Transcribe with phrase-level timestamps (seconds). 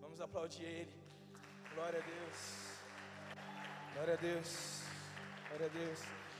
[0.00, 0.94] Vamos aplaudir ele.
[1.74, 2.38] Glória a Deus.
[3.94, 4.82] Glória a Deus.
[5.48, 5.98] Glória a Deus.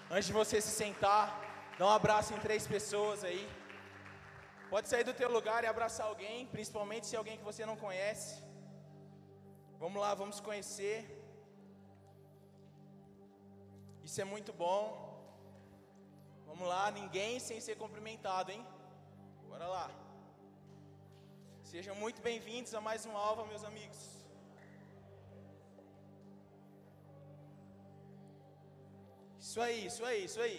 [0.08, 1.24] Antes de você se sentar,
[1.76, 3.48] dá um abraço em três pessoas aí.
[4.68, 7.76] Pode sair do teu lugar e abraçar alguém, principalmente se é alguém que você não
[7.76, 8.44] conhece.
[9.80, 10.98] Vamos lá, vamos conhecer.
[14.04, 15.09] Isso é muito bom.
[16.50, 18.62] Vamos lá, ninguém sem ser cumprimentado, hein?
[19.48, 19.90] Bora lá.
[21.62, 24.00] Sejam muito bem-vindos a mais um Alva, meus amigos.
[29.38, 30.58] Isso aí, isso aí, isso aí.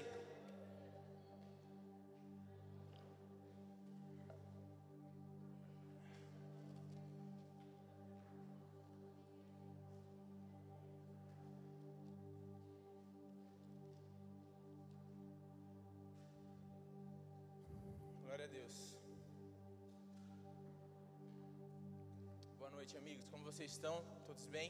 [22.81, 23.25] Noite, amigos.
[23.31, 23.95] Como vocês estão?
[24.27, 24.69] Todos bem?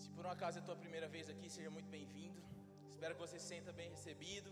[0.00, 2.40] Se por um acaso é a tua primeira vez aqui, seja muito bem-vindo.
[2.92, 4.50] Espero que você se sinta bem recebido.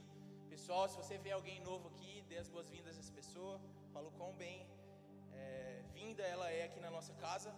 [0.55, 3.55] Pessoal, se você vê alguém novo aqui, dê as boas-vindas a essa pessoa.
[3.93, 4.67] Fala quão bem
[5.33, 7.55] é, vinda ela é aqui na nossa casa.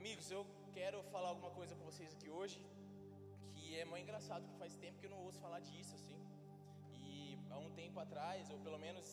[0.00, 0.44] Amigos, eu
[0.78, 2.58] quero falar alguma coisa com vocês aqui hoje,
[3.52, 6.18] que é muito engraçado, que faz tempo que eu não ouço falar disso, assim.
[6.92, 9.06] E há um tempo atrás, ou pelo menos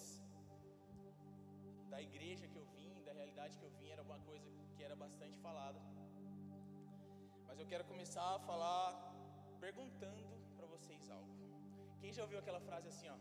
[1.92, 2.71] da igreja que eu
[3.12, 5.80] da realidade que eu vim, era uma coisa que era bastante falada.
[7.48, 8.86] Mas eu quero começar a falar
[9.66, 11.34] perguntando para vocês algo.
[12.02, 13.18] Quem já ouviu aquela frase assim, ó?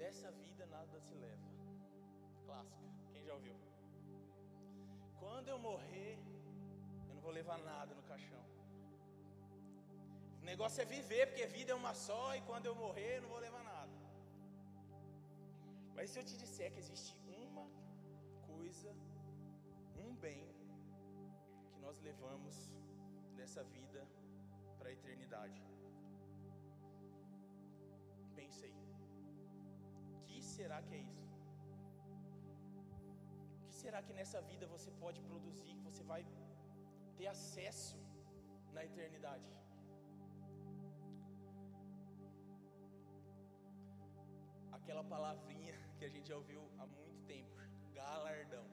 [0.00, 1.48] Dessa vida nada se leva.
[2.44, 2.88] Clássica.
[3.12, 3.56] Quem já ouviu?
[5.22, 6.12] Quando eu morrer,
[7.08, 8.44] eu não vou levar nada no caixão.
[10.42, 13.32] O negócio é viver, porque vida é uma só e quando eu morrer, eu não
[13.34, 13.96] vou levar nada.
[15.96, 17.47] Mas se eu te disser que existe uma
[18.58, 18.92] coisa,
[20.04, 20.40] um bem
[21.72, 22.56] que nós levamos
[23.38, 24.00] dessa vida
[24.78, 25.60] para a eternidade.
[28.38, 28.82] Pense aí.
[30.16, 31.36] O que será que é isso?
[33.54, 36.22] O que será que nessa vida você pode produzir, que você vai
[37.18, 37.98] ter acesso
[38.76, 39.52] na eternidade?
[44.80, 47.67] Aquela palavrinha que a gente já ouviu há muito tempo:
[48.00, 48.66] galardão,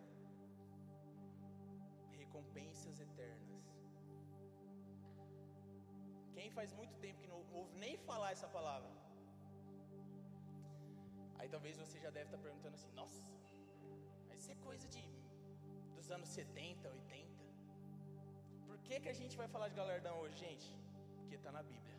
[2.19, 3.63] recompensas eternas.
[6.35, 8.91] Quem faz muito tempo que não ouve nem falar essa palavra?
[11.39, 13.23] Aí talvez você já deve estar perguntando assim: nossa,
[14.27, 15.03] mas isso é coisa de
[15.95, 17.43] dos anos 70, 80.
[18.67, 20.67] Por que, que a gente vai falar de galardão hoje, gente?
[21.19, 21.95] Porque está na Bíblia.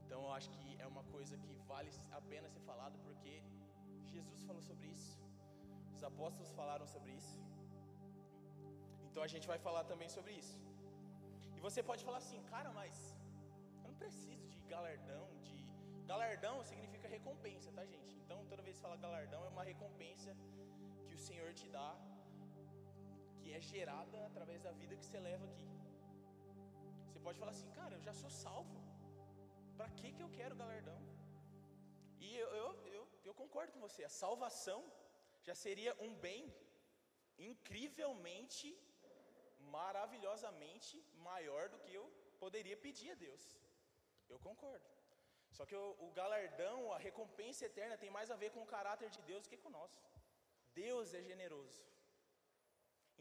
[0.00, 3.34] Então eu acho que é uma coisa que vale a pena ser falada porque
[4.16, 5.12] Jesus falou sobre isso,
[5.96, 7.36] os apóstolos falaram sobre isso.
[9.06, 10.56] Então a gente vai falar também sobre isso.
[11.56, 12.94] E você pode falar assim, cara, mas
[13.82, 15.56] eu não preciso de galardão, de
[16.12, 18.12] galardão significa recompensa, tá, gente?
[18.22, 20.32] Então toda vez que fala galardão é uma recompensa
[21.06, 21.90] que o Senhor te dá,
[23.40, 25.68] que é gerada através da vida que você leva aqui.
[27.06, 28.78] Você pode falar assim, cara, eu já sou salvo.
[29.76, 30.98] Para que que eu quero galardão?
[32.26, 32.66] E eu, eu,
[33.30, 34.80] eu, concordo com você, a salvação
[35.46, 36.42] já seria um bem
[37.50, 38.68] incrivelmente
[39.78, 40.94] maravilhosamente
[41.28, 42.06] maior do que eu
[42.42, 43.44] poderia pedir a Deus.
[44.32, 44.88] Eu concordo.
[45.56, 49.08] Só que o, o, galardão, a recompensa eterna tem mais a ver com o caráter
[49.16, 50.00] de Deus do que com o nosso.
[50.74, 51.80] Deus é generoso.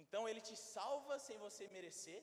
[0.04, 2.22] Então ele te salva sem você merecer,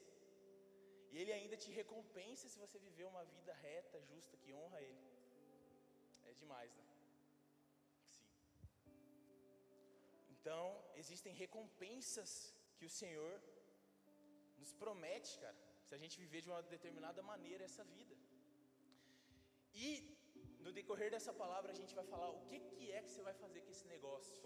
[1.10, 5.04] e ele ainda te recompensa se você viver uma vida reta, justa, que honra ele.
[6.30, 6.84] É demais, né?
[10.46, 10.66] Então,
[11.02, 12.30] existem recompensas
[12.76, 13.32] que o Senhor
[14.60, 18.14] nos promete, cara, se a gente viver de uma determinada maneira essa vida.
[19.74, 19.88] E
[20.60, 23.34] no decorrer dessa palavra a gente vai falar o que, que é que você vai
[23.34, 24.40] fazer com esse negócio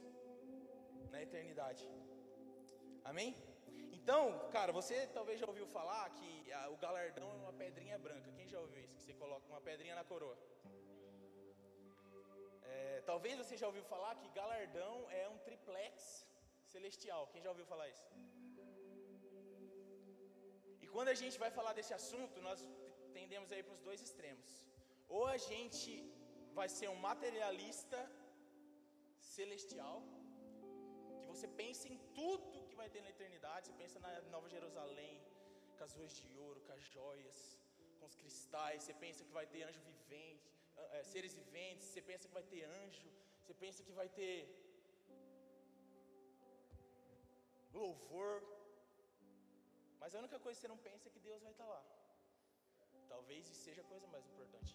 [1.11, 1.85] na eternidade.
[3.05, 3.37] Amém?
[3.93, 4.23] Então,
[4.56, 8.32] cara, você talvez já ouviu falar que a, o galardão é uma pedrinha branca.
[8.32, 8.96] Quem já ouviu isso?
[8.96, 10.38] Que você coloca uma pedrinha na coroa.
[12.81, 15.94] É, talvez você já ouviu falar que galardão é um triplex
[16.75, 17.23] celestial.
[17.32, 18.09] Quem já ouviu falar isso?
[20.85, 22.61] E quando a gente vai falar desse assunto, nós
[23.19, 24.49] tendemos aí para os dois extremos.
[25.17, 25.93] Ou a gente
[26.59, 28.00] vai ser um materialista
[29.37, 29.99] celestial,
[31.21, 35.17] que você pensa em tudo que vai ter na eternidade, você pensa na Nova Jerusalém,
[35.77, 37.38] com as ruas de ouro, com as joias,
[37.99, 40.49] com os cristais, você pensa que vai ter anjo vivente,
[40.97, 43.09] é, seres viventes, você pensa que vai ter anjo,
[43.41, 44.35] você pensa que vai ter
[47.81, 48.35] louvor,
[50.00, 51.82] mas a única coisa que você não pensa é que Deus vai estar lá.
[53.12, 54.73] Talvez isso seja a coisa mais importante.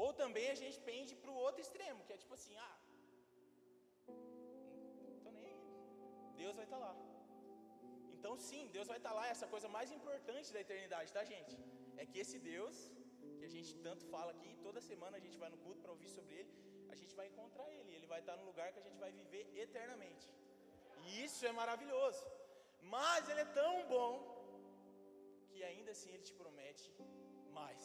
[0.00, 2.76] Ou também a gente pende para o outro extremo, que é tipo assim, ah,
[5.24, 5.58] tô nem.
[6.42, 6.94] Deus vai estar lá.
[8.16, 11.56] Então sim, Deus vai estar lá, essa coisa mais importante da eternidade, tá gente?
[12.00, 12.76] É que esse Deus,
[13.54, 16.52] gente tanto fala aqui, toda semana a gente vai no culto para ouvir sobre ele,
[16.92, 19.44] a gente vai encontrar ele, ele vai estar no lugar que a gente vai viver
[19.64, 20.28] eternamente.
[21.06, 22.22] E isso é maravilhoso.
[22.94, 24.12] Mas ele é tão bom
[25.46, 26.86] que ainda assim ele te promete
[27.58, 27.82] mais.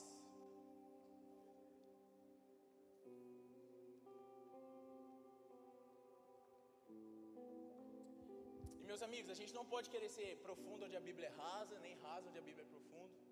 [8.82, 11.80] E meus amigos, a gente não pode querer ser profundo onde a Bíblia é rasa,
[11.86, 13.25] nem rasa onde a Bíblia é profundo.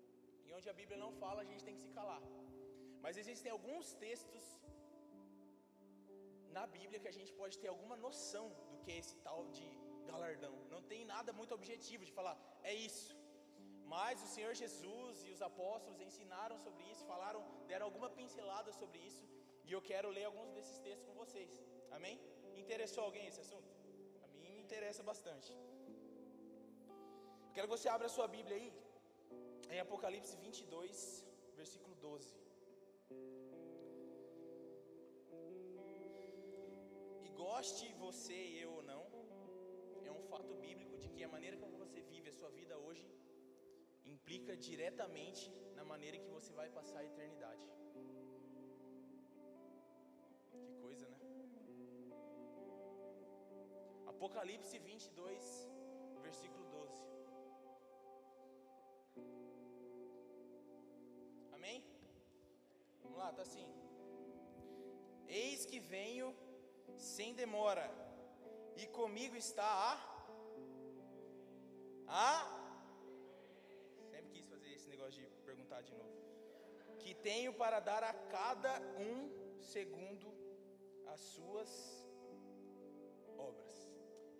[0.56, 2.22] Onde a Bíblia não fala, a gente tem que se calar.
[3.04, 4.44] Mas existem alguns textos
[6.56, 9.66] na Bíblia que a gente pode ter alguma noção do que é esse tal de
[10.10, 10.54] galardão.
[10.74, 12.36] Não tem nada muito objetivo de falar,
[12.70, 13.12] é isso.
[13.94, 18.98] Mas o Senhor Jesus e os apóstolos ensinaram sobre isso, falaram, deram alguma pincelada sobre
[19.10, 19.24] isso,
[19.66, 21.52] e eu quero ler alguns desses textos com vocês.
[21.98, 22.16] Amém?
[22.62, 23.70] Interessou alguém esse assunto?
[24.24, 25.50] A mim me interessa bastante.
[27.54, 28.68] quero que você abra a sua Bíblia aí,
[29.70, 31.24] em Apocalipse 22,
[31.56, 32.34] versículo 12.
[37.22, 39.04] E goste você e eu ou não,
[40.04, 43.08] é um fato bíblico de que a maneira como você vive a sua vida hoje
[44.04, 47.66] implica diretamente na maneira que você vai passar a eternidade.
[50.50, 51.18] Que coisa, né?
[54.06, 55.68] Apocalipse 22,
[56.22, 57.13] versículo 12.
[61.64, 61.82] Amém?
[63.02, 63.66] Vamos lá, tá assim.
[65.26, 66.26] Eis que venho
[67.12, 67.86] sem demora,
[68.76, 69.92] e comigo está a.
[72.06, 72.34] A.
[74.10, 76.18] Sempre quis fazer esse negócio de perguntar de novo.
[76.98, 78.74] Que tenho para dar a cada
[79.08, 79.18] um
[79.74, 80.28] segundo
[81.14, 81.70] as suas
[83.38, 83.74] obras.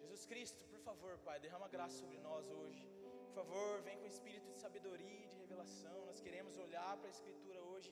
[0.02, 2.86] Jesus Cristo, por favor, Pai, derrama graça sobre nós hoje.
[3.28, 5.98] Por favor, vem com espírito de sabedoria e de revelação.
[6.10, 7.90] Nós queremos olhar para a Escritura hoje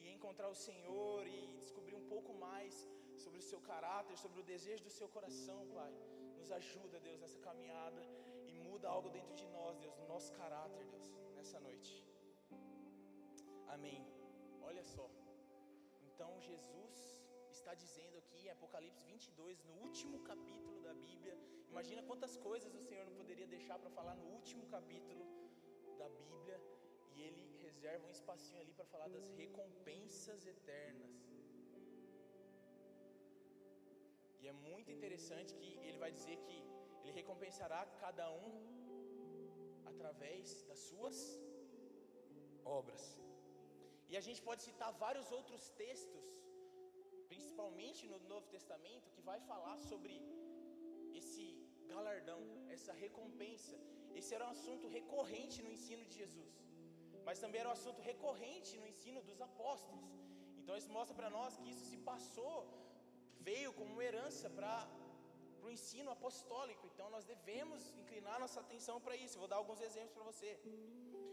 [0.00, 2.74] e encontrar o Senhor e descobrir um pouco mais
[3.22, 5.92] sobre o seu caráter, sobre o desejo do seu coração, Pai.
[6.38, 8.02] Nos ajuda, Deus, nessa caminhada
[8.52, 11.92] e muda algo dentro de nós, Deus, no nosso caráter, Deus, nessa noite.
[13.76, 14.00] Amém.
[14.70, 15.06] Olha só.
[16.08, 16.98] Então Jesus
[17.58, 21.36] está dizendo aqui em Apocalipse 22, no último capítulo da Bíblia.
[21.74, 25.24] Imagina quantas coisas o Senhor não poderia deixar para falar no último capítulo
[25.98, 26.58] da Bíblia.
[27.14, 31.14] E ele reserva um espacinho ali para falar das recompensas eternas.
[34.40, 36.56] E é muito interessante que ele vai dizer que
[37.00, 38.52] ele recompensará cada um
[39.92, 41.18] através das suas
[42.78, 43.02] obras.
[44.10, 46.24] E a gente pode citar vários outros textos,
[47.32, 50.14] principalmente no Novo Testamento, que vai falar sobre
[51.20, 51.44] esse
[51.92, 52.40] galardão,
[52.76, 53.76] essa recompensa.
[54.18, 56.54] Esse era um assunto recorrente no ensino de Jesus,
[57.32, 60.06] mas também era um assunto recorrente no ensino dos apóstolos.
[60.60, 62.56] Então isso mostra para nós que isso se passou
[63.48, 64.74] veio como uma herança para
[65.64, 66.84] o ensino apostólico.
[66.90, 69.36] Então nós devemos inclinar nossa atenção para isso.
[69.36, 70.50] Eu vou dar alguns exemplos para você.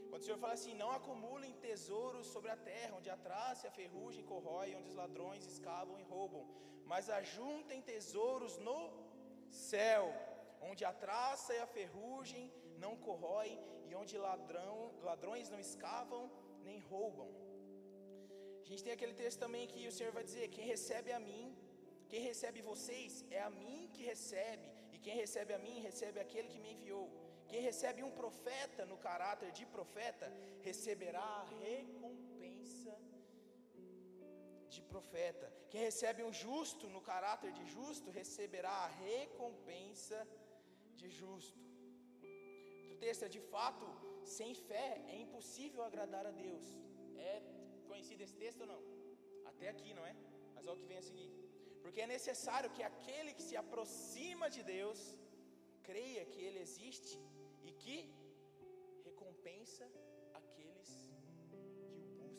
[0.10, 3.70] Quando o Senhor fala assim: Não acumulem tesouros sobre a terra, onde a traça e
[3.70, 6.46] a ferrugem corrói, onde os ladrões escavam e roubam,
[6.92, 8.80] mas ajuntem tesouros no
[9.72, 10.06] céu,
[10.70, 12.46] onde a traça e a ferrugem
[12.86, 14.76] não corroem e onde ladrão,
[15.10, 16.24] ladrões não escavam
[16.68, 17.30] nem roubam.
[18.64, 21.46] A gente tem aquele texto também que o Senhor vai dizer: Quem recebe a mim,
[22.12, 26.50] quem recebe vocês é a mim que recebe, e quem recebe a mim recebe aquele
[26.54, 27.08] que me enviou.
[27.52, 30.28] Quem recebe um profeta no caráter de profeta
[30.68, 32.96] receberá a recompensa
[34.74, 35.48] de profeta.
[35.72, 40.20] Quem recebe um justo no caráter de justo receberá a recompensa
[40.96, 41.69] de justo.
[43.06, 43.86] Texto é de fato,
[44.38, 46.66] sem fé é impossível agradar a Deus.
[47.32, 47.34] É
[47.90, 48.82] conhecido esse texto ou não?
[49.52, 50.14] Até aqui, não é?
[50.56, 51.30] Mas olha o que vem a seguir.
[51.84, 55.00] Porque é necessário que aquele que se aproxima de Deus
[55.90, 57.14] creia que Ele existe
[57.68, 57.98] e que
[59.08, 59.86] recompensa
[60.40, 60.90] aqueles
[61.48, 61.62] que o
[61.96, 62.30] buscam.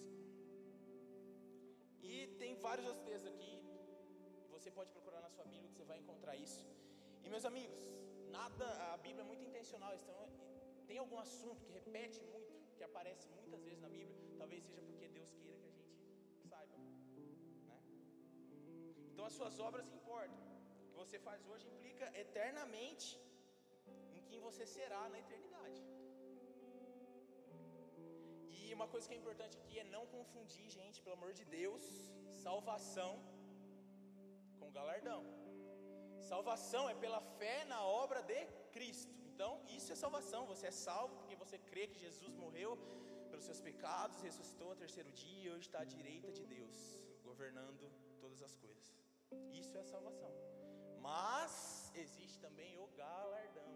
[2.09, 2.13] E
[2.43, 3.55] tem vários outros textos aqui,
[4.55, 6.63] você pode procurar na sua Bíblia que você vai encontrar isso.
[7.25, 7.81] E meus amigos,
[8.39, 10.21] nada, a Bíblia é muito intencional, então
[10.91, 15.07] tem algum assunto que repete muito, que aparece muitas vezes na Bíblia, talvez seja porque
[15.19, 15.93] Deus queira que a gente
[16.51, 16.77] saiba.
[17.69, 17.77] Né?
[19.11, 20.41] Então as suas obras importam.
[20.79, 23.09] O que você faz hoje implica eternamente
[24.17, 25.81] em quem você será na eternidade.
[28.57, 31.85] E uma coisa que é importante aqui é não confundir, gente, pelo amor de Deus,
[32.47, 33.13] salvação
[34.59, 35.23] com galardão.
[36.33, 38.41] Salvação é pela fé na obra de
[38.77, 39.20] Cristo.
[39.41, 40.41] Então, isso é salvação.
[40.51, 42.73] Você é salvo porque você crê que Jesus morreu
[43.31, 46.77] pelos seus pecados, ressuscitou ao terceiro dia e hoje está à direita de Deus,
[47.29, 47.87] governando
[48.23, 48.89] todas as coisas.
[49.61, 50.31] Isso é salvação.
[51.07, 51.55] Mas
[52.03, 53.73] existe também o galardão,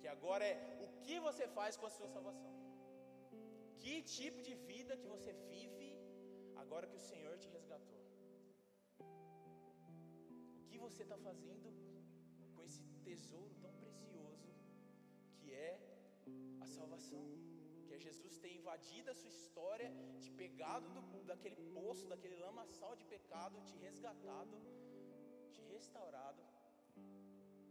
[0.00, 0.54] que agora é
[0.84, 2.54] o que você faz com a sua salvação.
[3.82, 5.90] Que tipo de vida que você vive
[6.64, 8.02] agora que o Senhor te resgatou?
[10.60, 11.72] O que você está fazendo
[12.54, 13.75] com esse tesouro tão
[15.46, 15.72] que é
[16.64, 17.24] a salvação?
[17.86, 19.88] Que é Jesus ter invadido a sua história,
[20.22, 24.56] te pegado do, daquele poço, daquele lamaçal de pecado, te resgatado,
[25.54, 26.42] te restaurado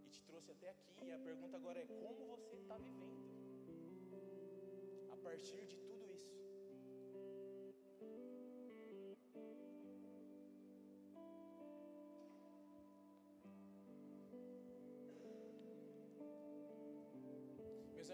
[0.05, 0.93] e te trouxe até aqui.
[1.07, 3.25] E a pergunta agora é: como você está vivendo?
[5.15, 5.94] A partir de tudo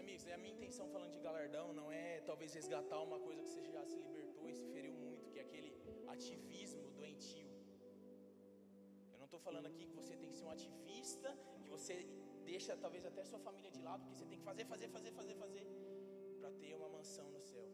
[0.02, 3.50] amigos, é a minha intenção falando de galardão não é talvez resgatar uma coisa que
[3.52, 5.70] você já se libertou e se feriu muito, que é aquele
[6.14, 7.50] ativismo doentio.
[9.12, 11.30] Eu não estou falando aqui que você tem que ser um ativista,
[11.62, 11.96] que você
[12.50, 15.36] deixa talvez até sua família de lado, porque você tem que fazer, fazer, fazer, fazer,
[15.42, 15.64] fazer,
[16.40, 17.68] para ter uma mansão no céu.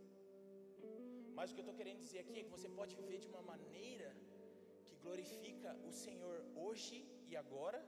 [1.38, 3.42] Mas o que eu estou querendo dizer aqui é que você pode viver de uma
[3.52, 4.10] maneira
[4.86, 6.98] que glorifica o Senhor hoje
[7.30, 7.80] e agora,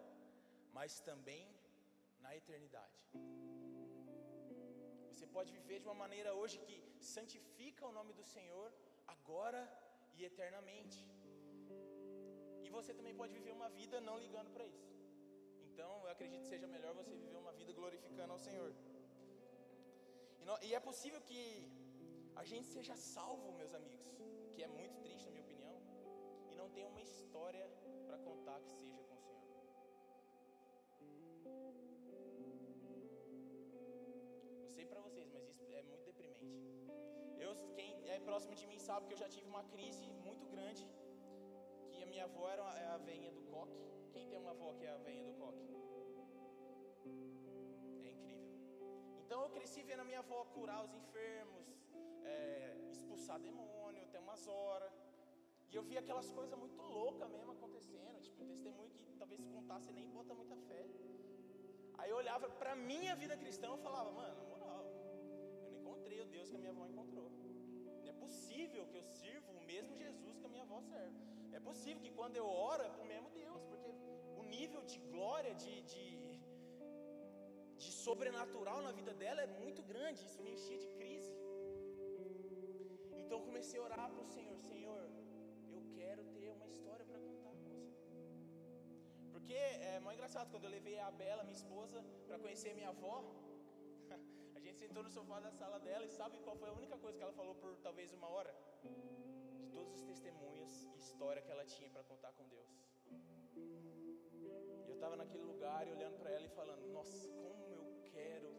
[0.78, 1.44] mas também
[2.24, 2.98] na eternidade.
[5.20, 6.74] Você pode viver de uma maneira hoje que
[7.14, 8.68] santifica o nome do Senhor
[9.14, 9.60] agora
[10.16, 10.98] e eternamente.
[12.64, 14.88] E você também pode viver uma vida não ligando para isso.
[15.66, 18.72] Então, eu acredito que seja melhor você viver uma vida glorificando ao Senhor.
[20.40, 21.42] E, no, e é possível que
[22.34, 24.08] a gente seja salvo, meus amigos,
[24.54, 25.76] que é muito triste na minha opinião,
[26.50, 27.66] e não tenha uma história
[28.06, 29.09] para contar que seja
[34.90, 36.56] para vocês, mas isso é muito deprimente.
[37.44, 40.84] Eu, quem é próximo de mim sabe que eu já tive uma crise muito grande,
[41.92, 43.78] que a minha avó era a veinha do coque.
[44.14, 45.64] Quem tem uma avó que é a veinha do coque?
[48.08, 48.50] É incrível.
[49.22, 51.66] Então eu cresci vendo a minha avó curar os enfermos,
[52.24, 54.92] é, expulsar demônio até umas horas.
[55.70, 59.48] E eu vi aquelas coisas muito loucas mesmo acontecendo, tipo, um testemunho que talvez se
[59.56, 60.84] contar você nem bota muita fé.
[61.98, 64.49] Aí eu olhava para minha vida cristã e falava, mano,
[66.00, 67.28] encontrei o Deus que a minha avó encontrou.
[68.02, 71.18] Não é possível que eu sirva o mesmo Jesus que a minha avó serve.
[71.58, 73.90] É possível que quando eu oro é para o mesmo Deus, porque
[74.42, 76.06] o nível de glória, de, de,
[77.82, 80.24] de sobrenatural na vida dela é muito grande.
[80.28, 81.34] Isso me enchia de crise.
[83.20, 85.02] Então eu comecei a orar para o Senhor: Senhor,
[85.74, 88.00] eu quero ter uma história para contar com você.
[89.34, 89.58] Porque
[89.90, 93.16] é muito engraçado, quando eu levei a Bela, minha esposa, para conhecer minha avó,
[94.90, 97.32] sentou no sofá da sala dela e sabe qual foi a única coisa que ela
[97.32, 98.52] falou por talvez uma hora?
[99.60, 102.72] De todos os testemunhos e história que ela tinha para contar com Deus.
[104.32, 108.50] E eu estava naquele lugar e olhando para ela e falando: Nossa, como eu quero,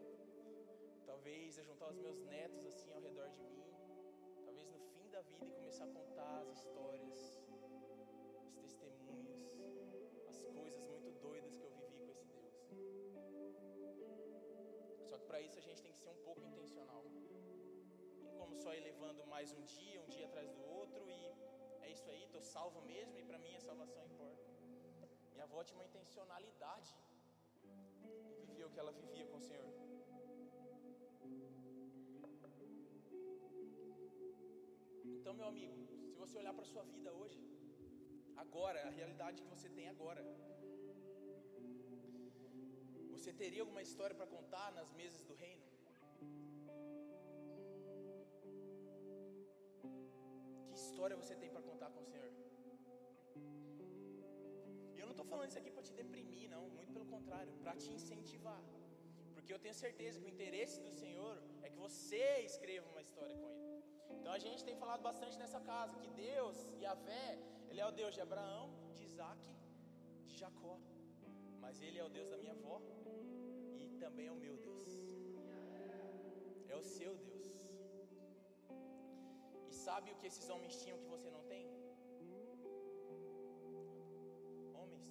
[1.04, 3.62] talvez, juntar os meus netos assim ao redor de mim
[4.46, 7.36] talvez no fim da vida e começar a contar as histórias,
[8.64, 9.52] os testemunhos,
[10.30, 11.61] as coisas muito doidas
[15.12, 17.02] Só que para isso a gente tem que ser um pouco intencional.
[18.24, 21.18] Não como só ir levando mais um dia, um dia atrás do outro e
[21.84, 24.46] é isso aí, estou salvo mesmo e para mim a salvação importa.
[25.32, 26.94] Minha avó tinha uma intencionalidade
[28.40, 29.74] em viver o que ela vivia com o Senhor.
[35.18, 35.76] Então, meu amigo,
[36.08, 37.38] se você olhar para a sua vida hoje,
[38.44, 40.24] agora, a realidade que você tem agora,
[43.22, 45.66] você teria alguma história para contar nas mesas do reino?
[50.66, 52.30] Que história você tem para contar com o Senhor?
[54.94, 57.74] E eu não estou falando isso aqui para te deprimir, não, muito pelo contrário, para
[57.82, 58.60] te incentivar.
[59.34, 63.36] Porque eu tenho certeza que o interesse do Senhor é que você escreva uma história
[63.36, 63.84] com Ele.
[64.18, 67.38] Então a gente tem falado bastante nessa casa que Deus, Yahvé,
[67.70, 69.42] Ele é o Deus de Abraão, de Isaac,
[70.26, 70.76] de Jacó.
[71.60, 73.01] Mas Ele é o Deus da minha avó e
[74.04, 74.90] também é o meu Deus.
[76.72, 77.46] É o seu Deus.
[79.84, 81.64] Sabe o que esses homens tinham que você não tem?
[84.80, 85.10] Homens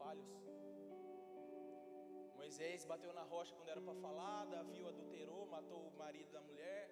[0.00, 0.30] falhos.
[2.40, 6.42] Moisés bateu na rocha quando era para falar, Davi o adulterou, matou o marido da
[6.48, 6.84] mulher.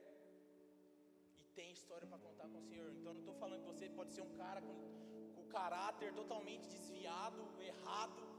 [1.40, 2.90] E tem história para contar com o Senhor.
[2.98, 4.76] Então não estou falando que você pode ser um cara com,
[5.36, 8.35] com caráter totalmente desviado, errado e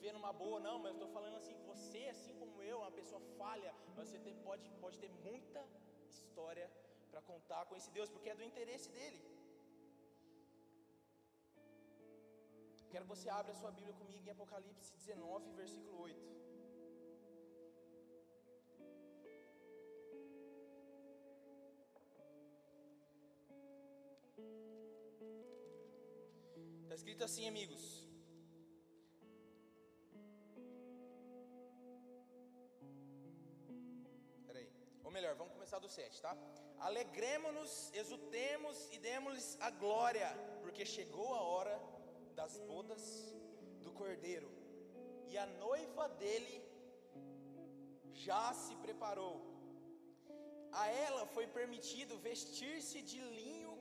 [0.00, 3.20] viver numa boa, não, mas eu estou falando assim, você, assim como eu, uma pessoa
[3.40, 5.62] falha, você ter, pode, pode ter muita
[6.08, 6.66] história
[7.10, 9.20] para contar com esse Deus, porque é do interesse dele.
[12.92, 16.40] Quero que você abra a sua Bíblia comigo em Apocalipse 19, versículo 8.
[26.84, 27.99] Está escrito assim, amigos.
[35.70, 36.36] Começar do 7, tá?
[36.86, 40.28] Alegremos-nos, exultemos e demos-lhes a glória,
[40.62, 41.76] porque chegou a hora
[42.34, 43.02] das bodas
[43.84, 44.50] do cordeiro,
[45.28, 46.56] e a noiva dele
[48.12, 49.36] já se preparou.
[50.72, 53.74] A ela foi permitido vestir-se de linho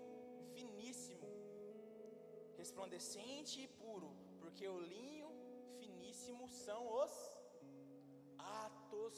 [0.54, 1.28] finíssimo,
[2.62, 5.32] resplandecente e puro, porque o linho
[5.80, 7.14] finíssimo são os
[8.38, 9.18] atos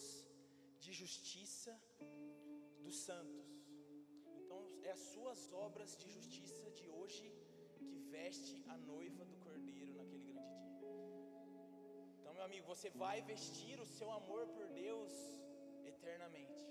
[0.79, 1.73] de justiça
[2.85, 3.47] dos santos.
[4.39, 7.27] Então, é as suas obras de justiça de hoje
[7.77, 10.91] que veste a noiva do cordeiro naquele grande dia.
[12.19, 15.13] Então, meu amigo, você vai vestir o seu amor por Deus
[15.93, 16.63] eternamente.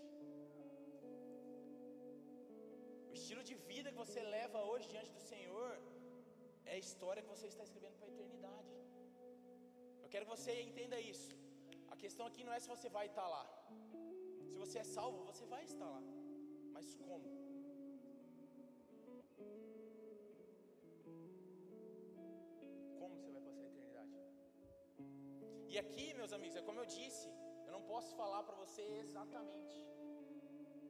[3.10, 5.70] O estilo de vida que você leva hoje diante do Senhor
[6.70, 8.74] é a história que você está escrevendo para a eternidade.
[10.04, 11.30] Eu quero que você entenda isso.
[11.94, 13.44] A questão aqui não é se você vai estar lá.
[14.50, 16.02] Se você é salvo, você vai estar lá.
[16.74, 17.28] Mas como?
[22.98, 24.16] Como você vai passar a eternidade?
[25.72, 27.28] E aqui, meus amigos, é como eu disse,
[27.66, 29.78] eu não posso falar para você exatamente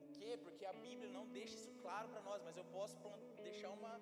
[0.05, 2.97] o que, porque a Bíblia não deixa isso claro para nós, mas eu posso
[3.49, 3.95] deixar uma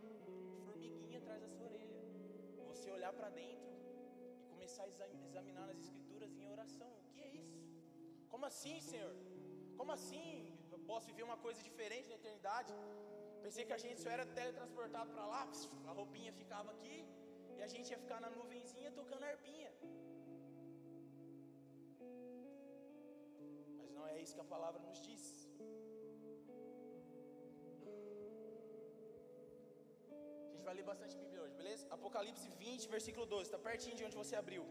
[0.66, 1.99] formiguinha atrás da sua orelha.
[2.68, 3.73] Você olhar para dentro
[4.37, 6.92] e começar a examinar nas Escrituras em oração.
[7.01, 7.59] O que é isso?
[8.29, 9.16] Como assim, Senhor?
[9.79, 10.31] Como assim?
[10.75, 12.73] Eu posso viver uma coisa diferente na eternidade?
[13.45, 15.43] Pensei que a gente só era teletransportado para lá,
[15.91, 16.97] a roupinha ficava aqui
[17.57, 19.71] e a gente ia ficar na nuvenzinha tocando arpinha.
[23.79, 25.25] Mas não é isso que a palavra nos diz.
[30.47, 31.87] A gente vai ler bastante Bíblia hoje, beleza?
[31.99, 34.67] Apocalipse 20, versículo 12, está pertinho de onde você abriu.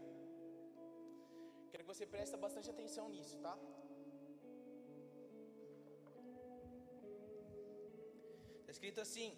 [1.70, 3.56] Quero que você preste bastante atenção nisso, tá?
[8.78, 9.30] Escrito assim: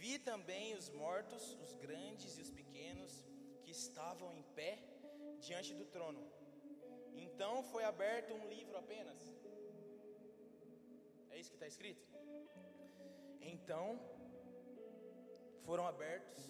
[0.00, 3.12] Vi também os mortos, os grandes e os pequenos,
[3.62, 4.72] que estavam em pé
[5.40, 6.22] diante do trono.
[7.24, 9.18] Então foi aberto um livro apenas.
[11.32, 12.06] É isso que está escrito?
[13.40, 13.86] Então
[15.66, 16.44] foram abertos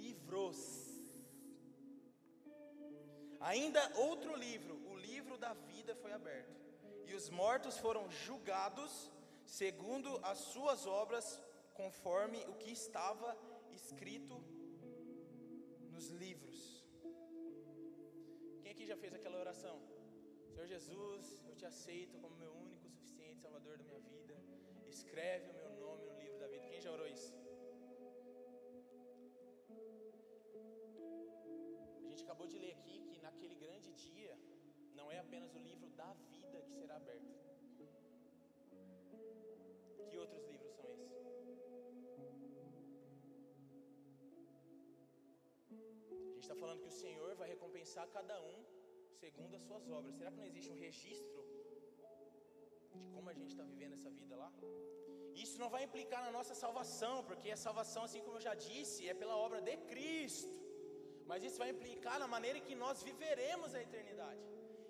[0.00, 0.58] livros.
[3.40, 6.60] Ainda outro livro, o livro da vida foi aberto.
[7.08, 9.10] E os mortos foram julgados
[9.58, 11.26] segundo as suas obras,
[11.74, 13.36] conforme o que estava
[13.78, 14.36] escrito
[15.94, 16.58] nos livros.
[18.62, 19.76] Quem aqui já fez aquela oração?
[20.52, 24.36] Senhor Jesus, eu te aceito como meu único, suficiente Salvador da minha vida.
[24.88, 26.66] Escreve o meu nome no livro da vida.
[26.68, 27.34] Quem já orou isso?
[31.98, 34.38] A gente acabou de ler aqui que naquele grande dia
[34.94, 37.39] não é apenas o livro da vida que será aberto.
[40.08, 41.28] Que outros livros são esses?
[46.10, 48.58] A gente está falando que o Senhor vai recompensar cada um
[49.22, 50.14] segundo as suas obras.
[50.18, 51.42] Será que não existe um registro
[52.92, 54.50] de como a gente está vivendo essa vida lá?
[55.44, 59.08] Isso não vai implicar na nossa salvação, porque a salvação, assim como eu já disse,
[59.12, 60.54] é pela obra de Cristo.
[61.30, 64.42] Mas isso vai implicar na maneira que nós viveremos a eternidade.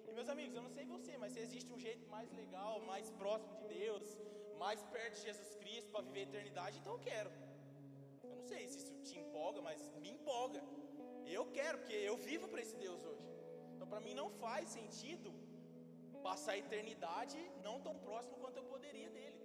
[0.09, 3.11] E meus amigos, eu não sei você, mas se existe um jeito mais legal, mais
[3.23, 4.07] próximo de Deus,
[4.63, 7.31] mais perto de Jesus Cristo para viver a eternidade, então eu quero.
[8.23, 10.63] Eu não sei se isso te empolga, mas me empolga.
[11.39, 13.27] Eu quero, porque eu vivo para esse Deus hoje.
[13.75, 15.31] Então para mim não faz sentido
[16.29, 19.39] passar a eternidade não tão próximo quanto eu poderia dele.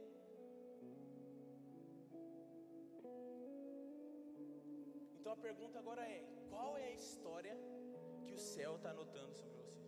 [5.20, 7.56] Então a pergunta agora é: qual é a história
[8.26, 9.88] que o céu está anotando sobre você?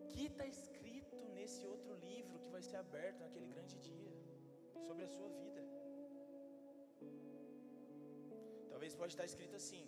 [0.00, 0.81] O que está escrito
[1.42, 4.12] nesse outro livro que vai ser aberto naquele grande dia
[4.86, 5.62] sobre a sua vida.
[8.72, 9.84] Talvez pode estar escrito assim: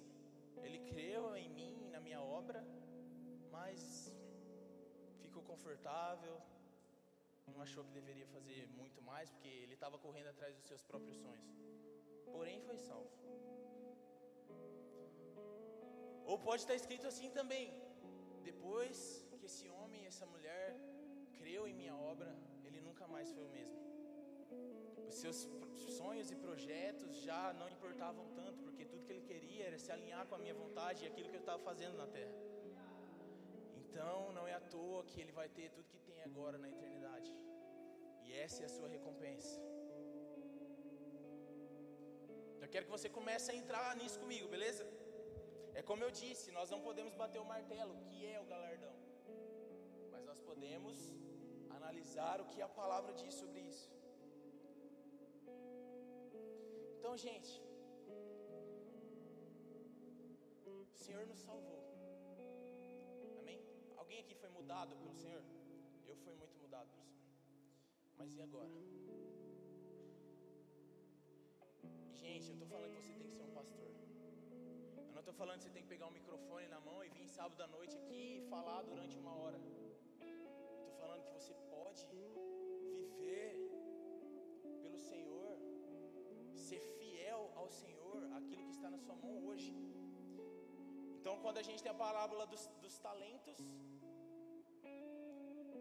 [0.66, 2.60] Ele creu em mim, na minha obra,
[3.56, 3.82] mas
[5.22, 6.34] ficou confortável,
[7.52, 11.18] não achou que deveria fazer muito mais, porque ele estava correndo atrás dos seus próprios
[11.24, 11.52] sonhos.
[12.32, 13.12] Porém, foi salvo.
[16.30, 17.66] Ou pode estar escrito assim também:
[18.50, 18.98] depois
[19.38, 20.68] que esse homem e essa mulher
[22.14, 22.32] obra,
[22.66, 23.78] ele nunca mais foi o mesmo.
[25.10, 25.38] Os seus
[25.98, 30.24] sonhos e projetos já não importavam tanto, porque tudo que ele queria era se alinhar
[30.28, 32.36] com a minha vontade e aquilo que eu estava fazendo na terra.
[33.82, 37.30] Então, não é à toa que ele vai ter tudo que tem agora na eternidade.
[38.24, 39.54] E essa é a sua recompensa.
[42.62, 44.84] Eu quero que você comece a entrar nisso comigo, beleza?
[45.80, 48.94] É como eu disse, nós não podemos bater o martelo, que é o galardão.
[50.12, 50.96] Mas nós podemos
[51.80, 53.88] analisar o que a palavra diz sobre isso.
[56.98, 57.52] Então, gente,
[60.66, 61.82] o Senhor nos salvou.
[63.40, 63.60] Amém?
[63.96, 65.42] Alguém aqui foi mudado pelo Senhor?
[66.06, 67.24] Eu fui muito mudado pelo Senhor.
[68.18, 68.74] Mas e agora?
[72.22, 73.90] Gente, eu estou falando que você tem que ser um pastor.
[74.96, 77.28] Eu não estou falando que você tem que pegar um microfone na mão e vir
[77.28, 79.58] sábado à noite aqui e falar durante uma hora.
[79.58, 81.52] Estou falando que você
[81.94, 82.06] pode
[82.96, 83.52] viver
[84.82, 85.56] pelo Senhor,
[86.66, 89.72] ser fiel ao Senhor, aquilo que está na sua mão hoje.
[91.18, 93.58] Então, quando a gente tem a parábola dos, dos talentos,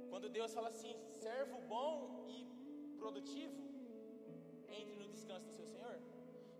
[0.09, 2.39] quando Deus fala assim, servo bom e
[2.99, 3.61] produtivo,
[4.69, 5.97] entre no descanso do seu Senhor.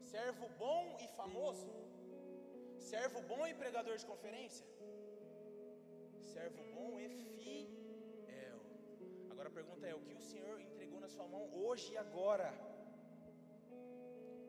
[0.01, 1.71] Servo bom e famoso,
[2.91, 4.65] servo bom e pregador de conferência,
[6.35, 7.82] servo bom e fiel.
[9.43, 12.47] Agora a pergunta é: o que o Senhor entregou na sua mão hoje e agora?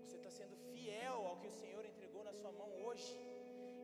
[0.02, 3.10] Você está sendo fiel ao que o Senhor entregou na sua mão hoje?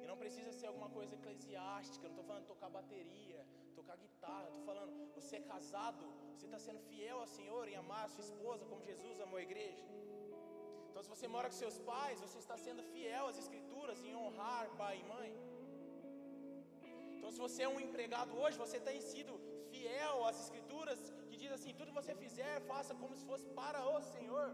[0.03, 3.41] E não precisa ser alguma coisa eclesiástica, não estou falando tocar bateria,
[3.75, 8.05] tocar guitarra, estou falando, você é casado, você está sendo fiel ao Senhor em amar
[8.05, 9.85] a sua esposa como Jesus amou a igreja.
[10.91, 14.65] Então, se você mora com seus pais, você está sendo fiel às Escrituras em honrar
[14.83, 15.33] pai e mãe.
[17.17, 19.50] Então, se você é um empregado hoje, você tem sido
[19.81, 23.81] fiel às Escrituras que diz assim: tudo que você fizer, faça como se fosse para
[23.95, 24.47] o Senhor.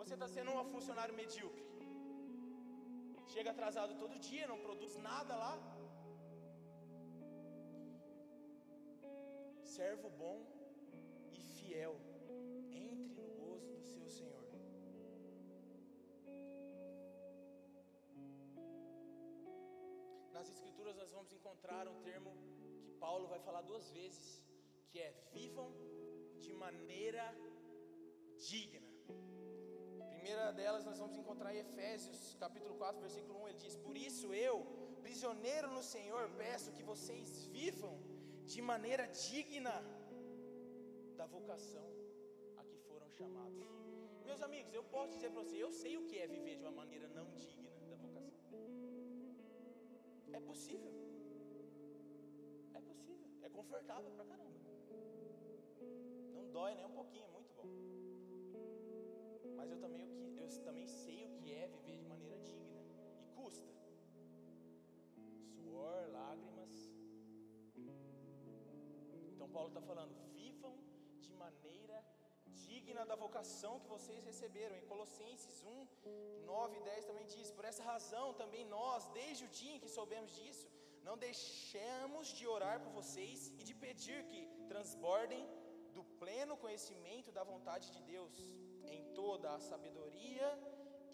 [0.00, 1.64] Você está sendo um funcionário medíocre.
[3.34, 5.54] Chega atrasado todo dia, não produz nada lá.
[9.76, 10.38] Servo bom
[11.38, 11.94] e fiel,
[12.84, 14.44] entre no gozo do seu Senhor.
[20.36, 22.32] Nas Escrituras nós vamos encontrar um termo
[22.84, 24.26] que Paulo vai falar duas vezes,
[24.96, 25.68] que é vivam
[26.42, 27.24] de maneira
[28.48, 28.90] digna.
[30.04, 33.94] A primeira delas nós vamos encontrar em Efésios, capítulo 4, versículo 1, ele diz: Por
[33.94, 34.54] isso eu,
[35.02, 37.28] prisioneiro no Senhor, peço que vocês
[37.58, 37.94] vivam
[38.52, 39.74] de maneira digna
[41.18, 41.88] da vocação
[42.56, 43.66] a que foram chamados.
[44.24, 46.76] Meus amigos, eu posso dizer para você, eu sei o que é viver de uma
[46.82, 48.32] maneira não digna da vocação.
[50.32, 50.92] É possível.
[52.72, 53.28] É possível.
[53.42, 54.55] É confortável pra caramba.
[56.56, 57.68] Dói nem um pouquinho, é muito bom.
[59.56, 60.04] Mas eu também,
[60.42, 62.80] eu também sei o que é viver de maneira digna.
[63.22, 63.72] E custa.
[65.54, 66.74] Suor, lágrimas.
[69.32, 70.72] Então Paulo está falando, vivam
[71.26, 71.98] de maneira
[72.64, 74.76] digna da vocação que vocês receberam.
[74.78, 75.86] Em Colossenses 1,
[76.46, 79.94] 9 e 10 também diz: Por essa razão também nós, desde o dia em que
[79.98, 80.66] soubemos disso,
[81.08, 84.42] não deixamos de orar por vocês e de pedir que
[84.72, 85.44] transbordem
[86.26, 88.34] pleno conhecimento da vontade de Deus,
[88.94, 90.48] em toda a sabedoria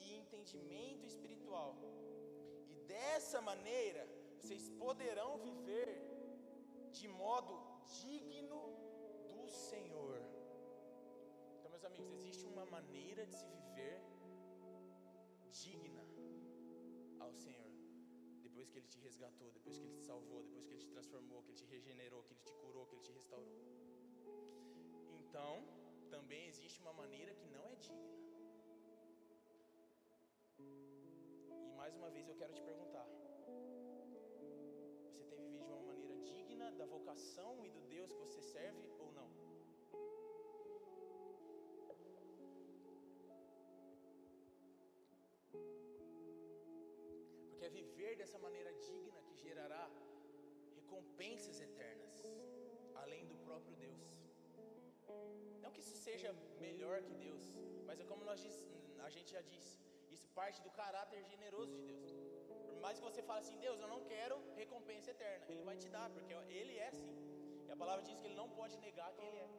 [0.02, 1.70] e entendimento espiritual.
[2.74, 4.02] E dessa maneira
[4.38, 5.90] vocês poderão viver
[6.98, 7.54] de modo
[8.00, 8.62] digno
[9.32, 10.18] do Senhor.
[11.56, 13.98] Então, meus amigos, existe uma maneira de se viver
[15.62, 16.06] digna
[17.24, 17.70] ao Senhor.
[18.46, 21.42] Depois que Ele te resgatou, depois que Ele te salvou, depois que Ele te transformou,
[21.42, 23.62] que Ele te regenerou, que Ele te curou, que Ele te restaurou.
[25.32, 25.64] Então,
[26.10, 28.18] também existe uma maneira que não é digna.
[30.58, 33.06] E mais uma vez eu quero te perguntar:
[35.06, 38.86] você tem vivido de uma maneira digna da vocação e do Deus que você serve
[38.98, 39.30] ou não?
[47.48, 49.90] Porque é viver dessa maneira digna que gerará
[50.74, 52.22] recompensas eternas,
[52.96, 54.21] além do próprio Deus.
[55.62, 56.30] Não que isso seja
[56.66, 57.44] melhor que Deus,
[57.86, 58.56] mas é como nós diz,
[59.08, 59.74] a gente já disse,
[60.14, 62.12] isso parte do caráter generoso de Deus.
[62.48, 65.88] Por mais que você fale assim, Deus, eu não quero recompensa eterna, Ele vai te
[65.96, 67.12] dar, porque Ele é assim.
[67.66, 69.50] E a palavra diz que Ele não pode negar quem Ele é.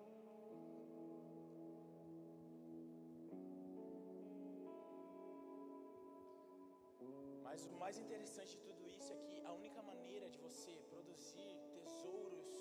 [7.47, 11.51] Mas o mais interessante de tudo isso é que a única maneira de você produzir
[11.77, 12.51] tesouros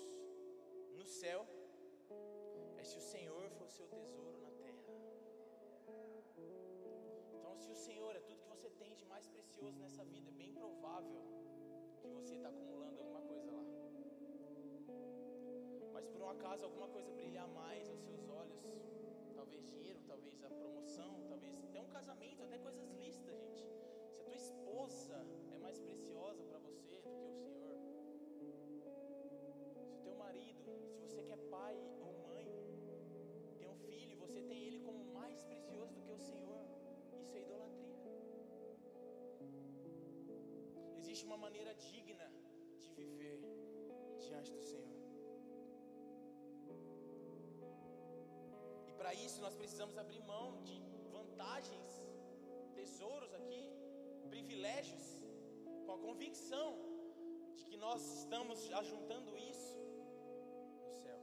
[0.97, 1.41] no céu
[2.83, 4.83] é se o Senhor for o seu tesouro na terra.
[7.35, 10.33] Então, se o Senhor é tudo que você tem de mais precioso nessa vida, é
[10.33, 11.21] bem provável
[12.01, 13.63] que você está acumulando alguma coisa lá.
[15.93, 18.61] Mas por um acaso alguma coisa brilhar mais aos seus olhos,
[19.33, 23.65] talvez dinheiro, talvez a promoção, talvez até um casamento, até coisas listas, gente.
[24.11, 27.77] Se a tua esposa é mais preciosa para você do que o Senhor,
[29.87, 31.75] se o teu marido, se você que é pai
[41.13, 42.27] Existe uma maneira digna
[42.81, 43.39] de viver
[44.25, 44.95] diante do Senhor.
[48.87, 50.77] E para isso nós precisamos abrir mão de
[51.17, 51.85] vantagens,
[52.79, 53.63] tesouros aqui,
[54.31, 55.05] privilégios,
[55.85, 56.69] com a convicção
[57.57, 59.77] de que nós estamos ajuntando isso
[60.87, 61.21] no céu.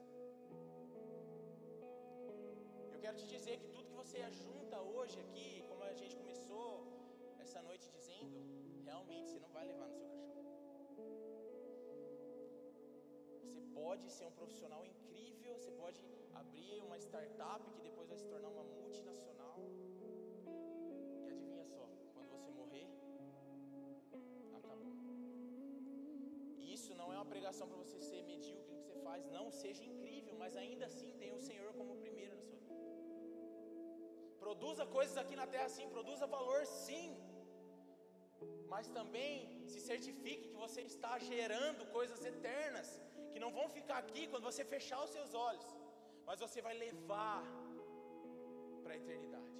[2.94, 6.70] Eu quero te dizer que tudo que você ajunta hoje aqui, como a gente começou
[7.40, 8.59] essa noite dizendo,
[14.00, 16.00] pode ser um profissional incrível, você pode
[16.40, 19.58] abrir uma startup que depois vai se tornar uma multinacional.
[20.88, 21.84] E adivinha só,
[22.14, 22.86] quando você morrer,
[24.60, 24.94] acabou.
[26.56, 29.46] E isso não é uma pregação para você ser medíocre no que você faz, não
[29.50, 32.80] seja incrível, mas ainda assim tenha o Senhor como primeiro na sua vida.
[34.46, 37.10] Produza coisas aqui na terra sim, produza valor sim.
[38.72, 39.32] Mas também
[39.70, 42.88] se certifique que você está gerando coisas eternas,
[43.44, 45.68] não vão ficar aqui quando você fechar os seus olhos,
[46.26, 47.38] mas você vai levar
[48.83, 49.59] para a eternidade.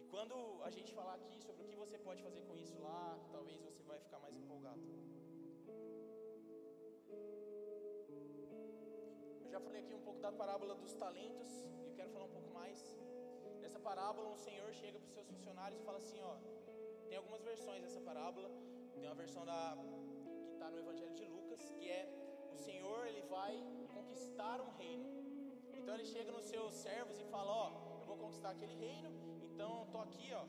[0.00, 0.36] E quando
[0.68, 3.02] a gente falar aqui sobre o que você pode fazer com isso lá,
[3.36, 4.82] talvez você vai ficar mais empolgado.
[9.44, 11.50] Eu já falei aqui um pouco da parábola dos talentos,
[11.82, 12.78] e eu quero falar um pouco mais.
[13.62, 16.36] Nessa parábola, um senhor chega para os seus funcionários e fala assim: ó,
[17.08, 18.50] tem algumas versões dessa parábola.
[18.94, 19.58] Tem uma versão da
[20.46, 22.02] que está no Evangelho de Lucas, que é
[22.52, 23.54] o Senhor ele vai
[23.94, 25.08] conquistar um reino.
[25.74, 27.68] Então ele chega nos seus servos e fala: ó,
[28.00, 29.10] eu vou conquistar aquele reino.
[29.48, 30.44] Então tô aqui, ó,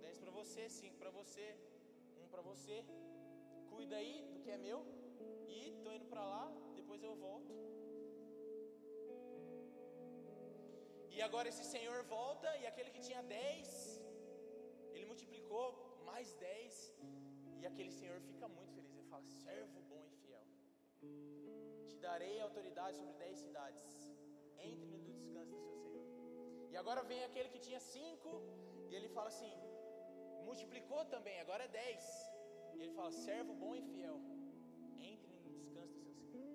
[0.00, 1.56] dez para você, cinco para você,
[2.22, 2.84] um para você.
[3.70, 4.80] Cuida aí do que é meu
[5.48, 6.44] e tô indo para lá.
[6.74, 7.52] Depois eu volto.
[11.10, 14.00] E agora esse senhor volta e aquele que tinha dez,
[14.92, 15.66] ele multiplicou
[16.04, 16.94] mais dez.
[17.60, 18.94] E aquele senhor fica muito feliz.
[18.96, 19.80] Ele fala: servo
[22.08, 23.88] darei autoridade sobre dez cidades.
[24.68, 26.06] Entre no descanso do seu Senhor.
[26.72, 28.30] E agora vem aquele que tinha cinco.
[28.90, 29.52] E ele fala assim:
[30.48, 32.04] multiplicou também, agora é dez.
[32.74, 34.18] E ele fala: servo bom e fiel.
[35.12, 36.50] Entre no descanso do seu Senhor.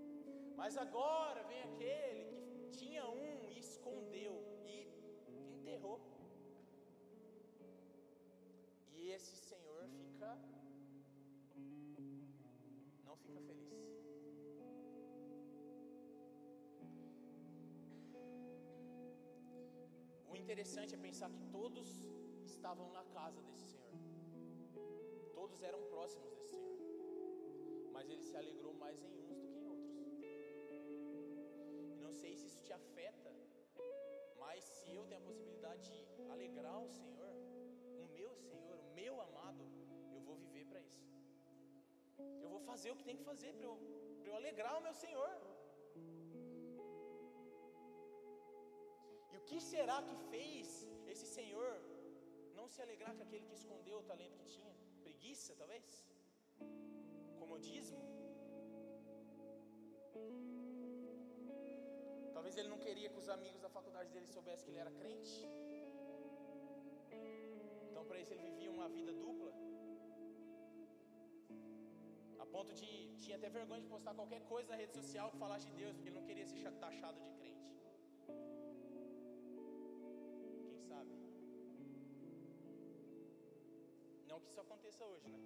[0.61, 2.25] Mas agora vem aquele
[2.59, 4.33] que tinha um e escondeu
[4.71, 4.75] e
[5.55, 5.99] enterrou.
[8.93, 10.31] E esse senhor fica
[13.05, 13.54] não fica feliz.
[20.45, 21.87] Interessante é pensar que todos
[22.53, 23.95] estavam na casa desse senhor.
[25.37, 26.83] Todos eram próximos desse senhor.
[27.95, 29.97] Mas ele se alegrou mais em uns do que em outros.
[31.93, 33.31] E não sei se isso te afeta,
[34.43, 35.97] mas se eu tenho a possibilidade de
[36.35, 37.33] alegrar o Senhor,
[38.03, 39.65] o meu Senhor, o meu amado,
[40.13, 41.09] eu vou viver para isso.
[42.43, 43.75] Eu vou fazer o que tem que fazer para eu,
[44.29, 45.54] eu alegrar o meu Senhor.
[49.47, 50.67] Que será que fez
[51.13, 51.71] esse Senhor
[52.57, 54.73] não se alegrar com aquele que escondeu o talento que tinha?
[55.05, 55.85] Preguiça, talvez?
[57.41, 58.01] Comodismo?
[62.35, 65.37] Talvez ele não queria que os amigos da faculdade dele soubessem que ele era crente.
[67.89, 69.51] Então, para isso, ele vivia uma vida dupla.
[72.43, 72.89] A ponto de
[73.23, 76.09] tinha até vergonha de postar qualquer coisa na rede social que falasse de Deus, porque
[76.09, 77.54] ele não queria ser taxado de crente.
[80.95, 81.11] Sabe?
[84.29, 85.41] Não que isso aconteça hoje, né?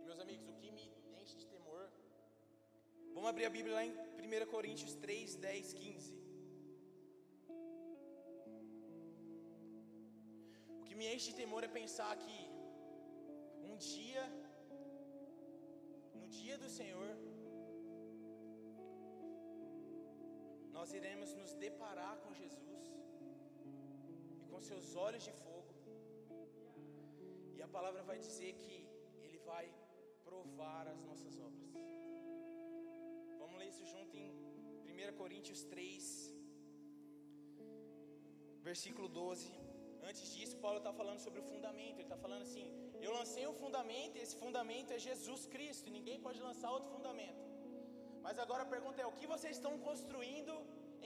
[0.00, 0.66] E meus amigos, o que
[3.16, 6.10] Vamos abrir a Bíblia lá em 1 Coríntios 3, 10, 15.
[10.80, 12.36] O que me enche de temor é pensar que
[13.68, 14.24] um dia,
[16.20, 17.08] no dia do Senhor,
[20.76, 22.82] nós iremos nos deparar com Jesus
[24.40, 25.72] e com seus olhos de fogo,
[27.56, 28.76] e a palavra vai dizer que
[29.24, 29.66] Ele vai
[30.28, 31.72] provar as nossas obras.
[33.42, 34.30] Vamos ler isso junto em
[34.94, 36.04] 1 Coríntios 3,
[38.70, 39.50] versículo 12.
[40.10, 41.96] Antes disso, Paulo está falando sobre o fundamento.
[41.96, 42.66] Ele está falando assim:
[43.06, 45.94] Eu lancei um fundamento, e esse fundamento é Jesus Cristo.
[45.98, 47.55] Ninguém pode lançar outro fundamento.
[48.26, 50.54] Mas agora a pergunta é: o que vocês estão construindo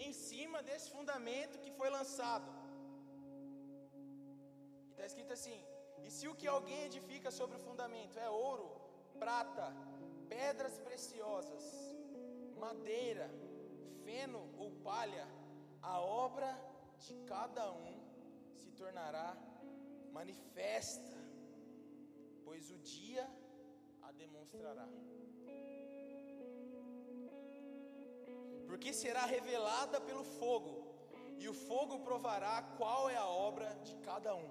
[0.05, 2.51] em cima desse fundamento que foi lançado?
[4.87, 5.59] E está escrito assim:
[6.05, 8.69] E se o que alguém edifica sobre o fundamento é ouro,
[9.25, 9.67] prata,
[10.31, 11.65] pedras preciosas,
[12.65, 13.29] madeira,
[14.07, 15.27] feno ou palha,
[15.93, 16.51] a obra
[17.05, 17.97] de cada um
[18.61, 19.31] se tornará
[20.19, 21.19] manifesta,
[22.47, 23.27] pois o dia
[24.09, 24.89] a demonstrará.
[28.71, 30.73] Porque será revelada pelo fogo,
[31.43, 34.51] e o fogo provará qual é a obra de cada um.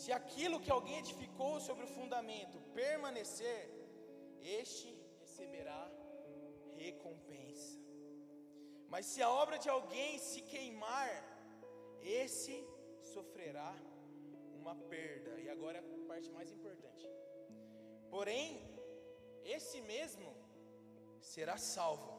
[0.00, 3.62] Se aquilo que alguém edificou sobre o fundamento permanecer,
[4.60, 4.88] este
[5.20, 5.82] receberá
[6.76, 7.80] recompensa.
[8.92, 11.12] Mas se a obra de alguém se queimar,
[12.22, 12.56] esse
[13.14, 13.74] sofrerá
[14.60, 15.40] uma perda.
[15.40, 17.04] E agora a parte mais importante.
[18.14, 18.46] Porém,
[19.56, 20.35] esse mesmo
[21.34, 22.12] será salvo,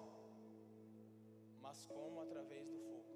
[1.66, 3.14] mas como através do fogo.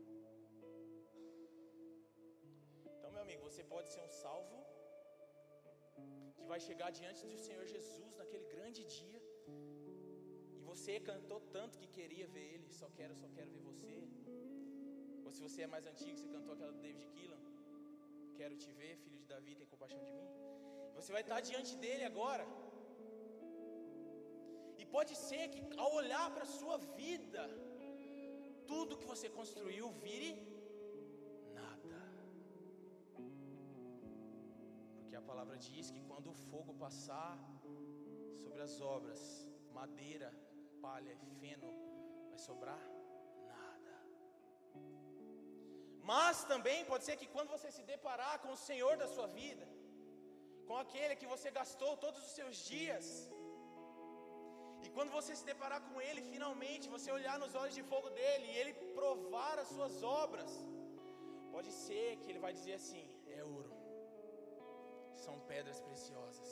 [2.95, 4.58] Então, meu amigo, você pode ser um salvo
[6.38, 9.19] que vai chegar diante do Senhor Jesus naquele grande dia
[10.71, 13.91] você cantou tanto que queria ver ele, só quero, só quero ver você.
[15.25, 17.41] Ou se você é mais antigo, você cantou aquela do David Keelan,
[18.39, 20.30] quero te ver, filho de Davi, tem compaixão de mim.
[20.97, 22.45] Você vai estar diante dele agora.
[24.95, 27.43] Pode ser que ao olhar para a sua vida,
[28.71, 30.32] tudo que você construiu vire
[31.60, 31.99] nada.
[34.97, 37.34] Porque a palavra diz que quando o fogo passar
[38.43, 39.21] sobre as obras,
[39.80, 40.30] madeira,
[40.86, 41.69] palha e feno,
[42.30, 42.84] vai sobrar
[43.54, 43.95] nada.
[46.12, 49.67] Mas também pode ser que quando você se deparar com o Senhor da sua vida,
[50.67, 53.06] com aquele que você gastou todos os seus dias,
[54.95, 58.58] quando você se deparar com Ele, finalmente você olhar nos olhos de fogo dele e
[58.62, 60.51] Ele provar as suas obras,
[61.54, 63.04] pode ser que Ele vai dizer assim:
[63.38, 63.71] é ouro,
[65.25, 66.49] são pedras preciosas,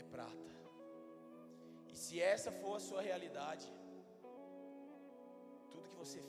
[0.00, 0.52] é prata.
[1.92, 3.66] E se essa for a sua realidade,
[5.72, 6.20] tudo que você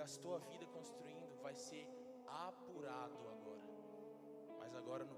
[0.00, 1.84] gastou a vida construindo vai ser
[2.48, 3.68] apurado agora,
[4.60, 5.17] mas agora no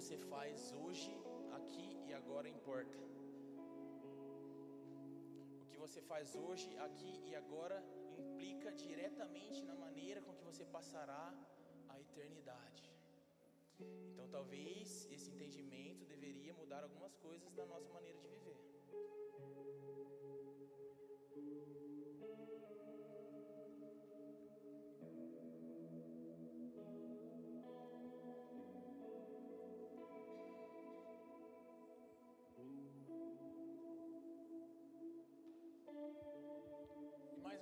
[0.00, 1.10] você faz hoje,
[1.56, 2.98] aqui e agora importa.
[5.62, 7.78] O que você faz hoje, aqui e agora
[8.22, 11.24] implica diretamente na maneira com que você passará
[11.90, 12.84] a eternidade.
[14.10, 18.49] Então, talvez esse entendimento deveria mudar algumas coisas na nossa maneira de viver.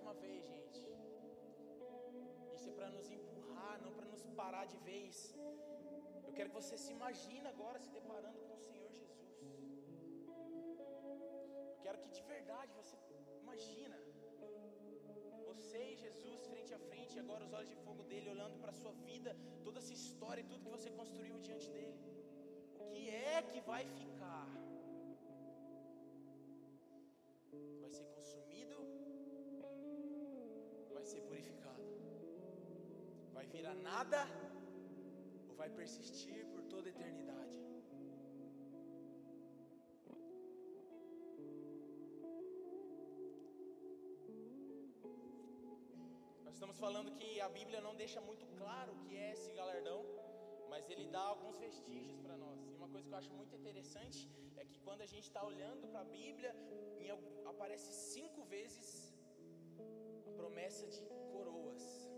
[0.09, 0.83] Uma vez, gente,
[2.57, 5.39] isso é para nos empurrar, não para nos parar de vez
[6.39, 9.31] quero que você se imagine agora se deparando com o Senhor Jesus.
[11.73, 12.97] Eu quero que de verdade você
[13.43, 13.97] imagina
[15.49, 18.71] você e Jesus frente a frente, e agora os olhos de fogo dele olhando para
[18.75, 19.31] a sua vida,
[19.65, 21.99] toda essa história e tudo que você construiu diante dele.
[22.83, 24.47] O que é que vai ficar?
[27.83, 28.28] Vai ser consumido?
[30.99, 31.83] Vai ser purificado?
[33.35, 34.21] Vai virar nada?
[35.61, 37.57] vai persistir por toda a eternidade.
[46.45, 50.01] Nós estamos falando que a Bíblia não deixa muito claro o que é esse galardão,
[50.73, 52.59] mas ele dá alguns vestígios para nós.
[52.69, 54.21] E uma coisa que eu acho muito interessante
[54.57, 56.53] é que quando a gente está olhando para a Bíblia,
[57.01, 57.11] em,
[57.53, 58.81] aparece cinco vezes
[59.81, 62.09] a promessa de coroas.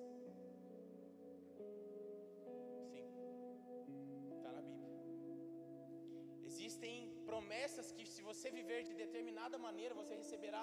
[7.41, 10.63] promessas que se você viver de determinada maneira, você receberá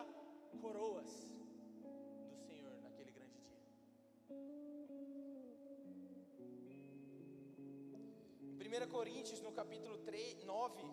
[0.63, 1.09] coroas
[2.29, 3.63] do Senhor naquele grande dia.
[8.63, 10.83] Em 1 Coríntios, no capítulo 3, 9,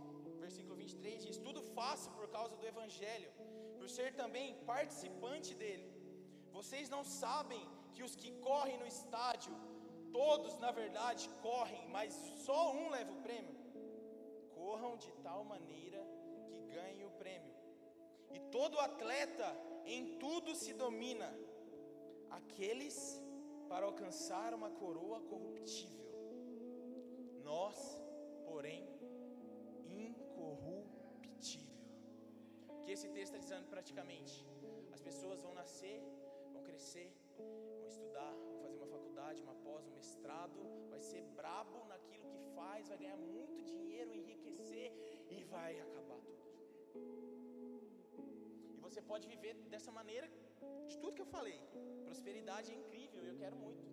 [0.44, 3.30] versículo 23, diz: Tudo faço por causa do Evangelho,
[3.78, 5.93] por ser também participante dele.
[6.56, 7.62] Vocês não sabem
[7.94, 9.54] que os que correm no estádio,
[10.18, 12.12] todos na verdade correm, mas
[12.46, 13.56] só um leva o prêmio?
[14.58, 16.00] Corram de tal maneira
[16.52, 17.54] que ganhem o prêmio.
[18.36, 19.48] E todo atleta
[19.96, 21.28] em tudo se domina,
[22.38, 22.96] aqueles
[23.68, 26.04] para alcançar uma coroa corruptível.
[27.50, 27.78] Nós,
[28.48, 28.82] porém,
[30.06, 31.78] incorruptível.
[32.68, 34.34] O que esse texto está dizendo praticamente?
[34.92, 35.98] As pessoas vão nascer,
[36.74, 37.08] crescer,
[37.38, 40.60] vão estudar, vão fazer uma faculdade, uma pós, um mestrado,
[40.92, 44.88] vai ser brabo naquilo que faz, vai ganhar muito dinheiro, enriquecer
[45.34, 46.42] e vai acabar tudo.
[48.74, 50.28] E você pode viver dessa maneira,
[50.90, 51.60] de tudo que eu falei.
[52.08, 53.84] Prosperidade é incrível, eu quero muito.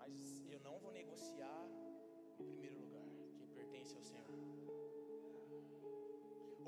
[0.00, 0.14] Mas
[0.54, 1.64] eu não vou negociar
[2.38, 3.10] o primeiro lugar,
[3.40, 4.38] que pertence ao Senhor.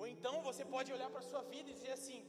[0.01, 2.21] Ou então você pode olhar para a sua vida e dizer assim: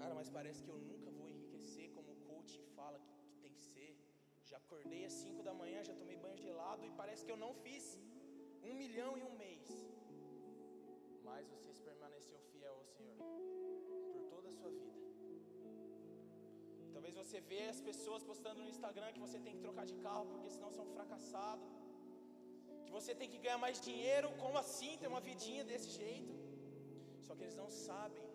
[0.00, 3.52] Cara, mas parece que eu nunca vou enriquecer como o coach fala que, que tem
[3.56, 3.90] que ser.
[4.50, 7.52] Já acordei às 5 da manhã, já tomei banho gelado e parece que eu não
[7.64, 7.84] fiz
[8.68, 9.66] um milhão em um mês.
[11.28, 13.26] Mas você permaneceu fiel ao Senhor
[14.12, 15.02] por toda a sua vida.
[16.94, 20.24] Talvez você vê as pessoas postando no Instagram que você tem que trocar de carro
[20.32, 21.68] porque senão são fracassados.
[22.86, 26.34] Que você tem que ganhar mais dinheiro, como assim ter uma vidinha desse jeito?
[27.26, 28.27] Só que eles não sabem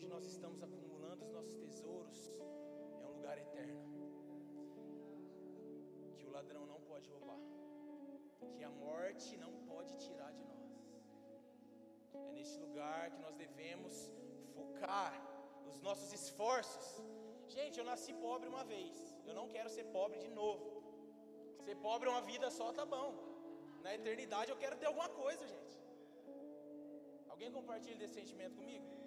[0.00, 2.18] onde nós estamos acumulando os nossos tesouros
[3.02, 3.80] é um lugar eterno.
[6.14, 7.40] Que o ladrão não pode roubar.
[8.54, 10.70] Que a morte não pode tirar de nós.
[12.14, 13.94] É neste lugar que nós devemos
[14.54, 15.12] focar
[15.68, 16.88] os nossos esforços.
[17.56, 18.96] Gente, eu nasci pobre uma vez.
[19.26, 20.64] Eu não quero ser pobre de novo.
[21.66, 23.10] Ser pobre uma vida só tá bom.
[23.82, 25.76] Na eternidade eu quero ter alguma coisa, gente.
[27.28, 28.99] Alguém compartilha desse sentimento comigo?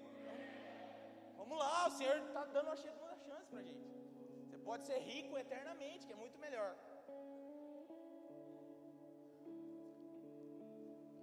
[1.44, 3.90] Vamos lá, o Senhor está dando uma segunda chance para a gente.
[4.44, 6.72] Você pode ser rico eternamente, que é muito melhor.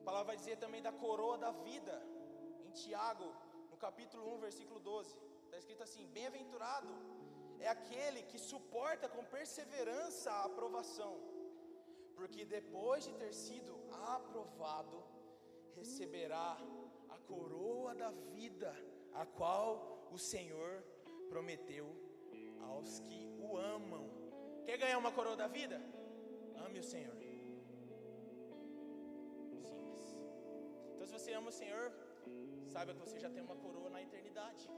[0.00, 1.94] A palavra vai dizer também da coroa da vida,
[2.66, 3.28] em Tiago,
[3.70, 5.16] no capítulo 1, versículo 12.
[5.46, 6.92] Está escrito assim: Bem-aventurado
[7.58, 11.14] é aquele que suporta com perseverança a aprovação,
[12.14, 13.72] porque depois de ter sido
[14.16, 15.02] aprovado,
[15.78, 16.58] receberá
[17.08, 18.70] a coroa da vida,
[19.14, 20.82] a qual o Senhor
[21.28, 21.86] prometeu
[22.68, 24.08] aos que o amam.
[24.64, 25.80] Quer ganhar uma coroa da vida?
[26.66, 27.16] Ame o Senhor.
[29.62, 30.02] Simples.
[30.94, 31.92] Então, se você ama o Senhor,
[32.66, 34.68] saiba que você já tem uma coroa na eternidade.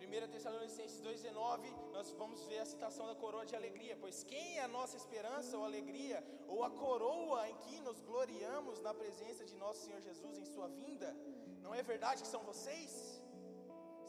[0.00, 3.96] 1 Tessalonicenses 2,19, nós vamos ver a citação da coroa de alegria.
[4.00, 8.80] Pois quem é a nossa esperança ou alegria, ou a coroa em que nos gloriamos
[8.80, 11.14] na presença de nosso Senhor Jesus em Sua vinda?
[11.62, 12.92] Não é verdade que são vocês?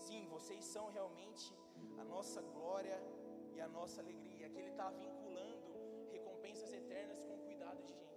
[0.06, 1.54] Sim, vocês são realmente
[2.00, 2.98] a nossa glória
[3.54, 4.48] e a nossa alegria.
[4.48, 5.74] Aqui ele está vinculando
[6.10, 8.16] recompensas eternas com cuidado de gente.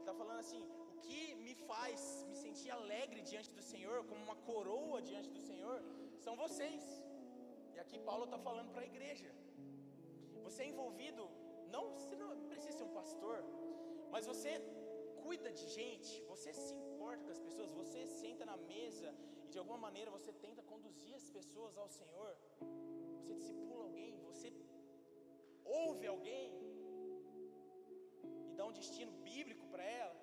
[0.00, 4.36] Está falando assim: o que me faz me sentir alegre diante do Senhor, como uma
[4.50, 5.80] coroa diante do Senhor,
[6.28, 6.82] são vocês.
[7.74, 9.30] E aqui Paulo está falando para a igreja.
[10.46, 11.22] Você é envolvido,
[11.74, 13.36] não, você não precisa ser um pastor,
[14.12, 14.52] mas você
[15.24, 19.10] cuida de gente, você se importa com as pessoas, você senta na mesa
[19.44, 22.32] e de alguma maneira você tenta conduzir as pessoas ao Senhor.
[23.18, 24.50] Você discipula alguém, você
[25.82, 26.48] ouve alguém
[28.50, 30.16] e dá um destino bíblico para ela.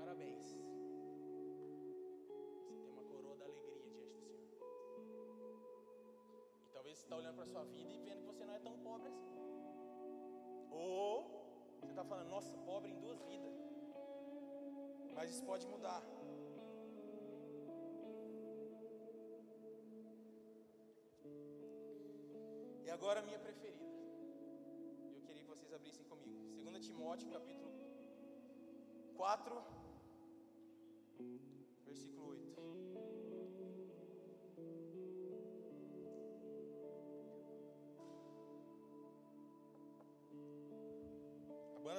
[0.00, 0.67] Parabéns.
[7.08, 9.30] Está olhando para a sua vida e vendo que você não é tão pobre assim.
[10.70, 11.12] Ou
[11.80, 13.54] você está falando, nossa, pobre em duas vidas.
[15.14, 16.02] Mas isso pode mudar.
[22.84, 23.86] E agora a minha preferida.
[25.16, 26.62] Eu queria que vocês abrissem comigo.
[26.62, 27.72] 2 Timóteo, capítulo
[29.16, 29.77] 4,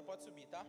[0.04, 0.66] pode subir, tá?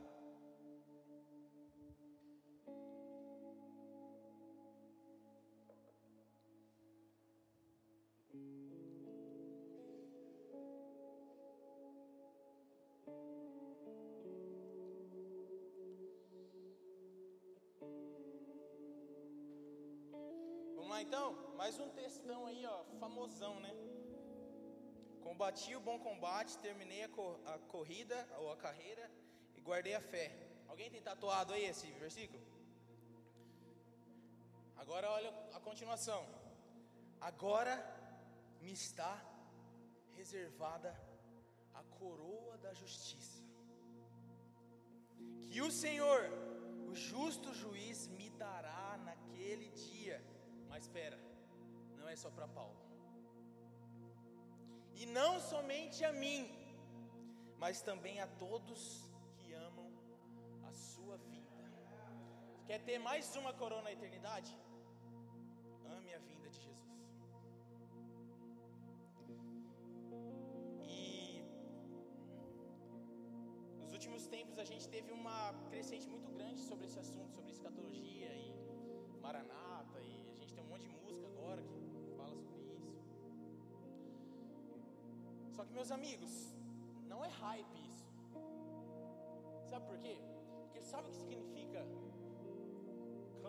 [20.75, 23.71] Vamos lá então, mais um textão aí, ó, famosão, né?
[25.23, 29.11] Combati o bom combate, terminei a, cor a corrida ou a carreira,
[29.61, 30.27] e guardei a fé.
[30.69, 32.43] Alguém tem tatuado aí esse versículo?
[34.83, 36.23] Agora olha a continuação.
[37.21, 37.75] Agora
[38.63, 39.13] me está
[40.17, 40.91] reservada
[41.75, 43.43] a coroa da justiça,
[45.51, 46.23] que o Senhor,
[46.89, 50.23] o justo juiz, me dará naquele dia.
[50.69, 51.19] Mas espera,
[51.99, 52.81] não é só para Paulo.
[54.95, 56.43] E não somente a mim,
[57.59, 59.10] mas também a todos
[62.71, 64.51] Quer ter mais uma coroa na eternidade?
[65.95, 66.93] Ame a vinda de Jesus.
[70.89, 71.43] E
[73.81, 78.31] nos últimos tempos a gente teve uma crescente muito grande sobre esse assunto, sobre escatologia
[78.37, 78.55] e
[79.21, 81.81] Maranata, e a gente tem um monte de música agora que
[82.17, 82.63] fala sobre
[82.93, 83.11] isso.
[85.57, 86.55] Só que meus amigos,
[87.09, 88.09] não é hype isso.
[89.69, 90.17] Sabe por quê?
[90.63, 91.85] Porque sabe o que significa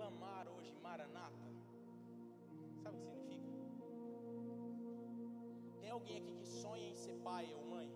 [0.02, 1.47] clamar hoje Maranata?
[2.84, 3.86] Sabe o que significa?
[5.82, 7.89] Tem alguém aqui que sonha em ser pai ou mãe?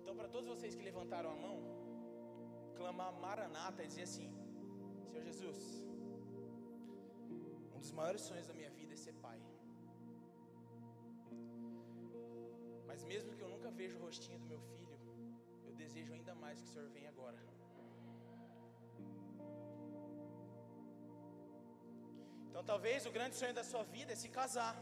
[0.00, 1.58] Então, para todos vocês que levantaram a mão,
[2.78, 4.28] clamar Maranata e dizer assim:
[5.10, 5.60] Senhor Jesus,
[7.74, 9.40] um dos maiores sonhos da minha vida é ser pai.
[12.88, 14.98] Mas mesmo que eu nunca veja o rostinho do meu filho,
[15.68, 17.40] eu desejo ainda mais que o Senhor venha agora.
[22.50, 24.74] Então talvez o grande sonho da sua vida é se casar.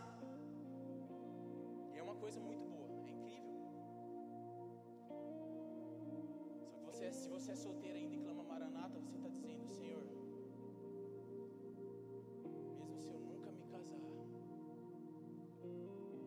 [1.98, 3.52] É uma coisa muito boa, é incrível.
[6.70, 10.02] Só que você, se você é solteiro ainda e clama Maranata, você está dizendo, Senhor,
[12.42, 14.00] mesmo se eu nunca me casar,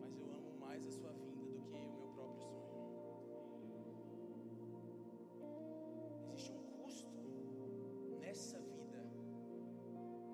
[0.00, 2.70] mas eu amo mais a sua vinda do que o meu próprio sonho.
[6.28, 7.10] Existe um custo
[8.20, 9.00] nessa vida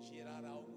[0.03, 0.68] gerar algo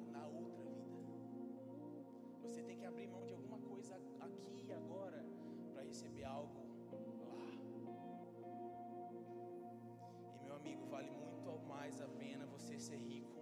[11.99, 13.41] a pena você ser rico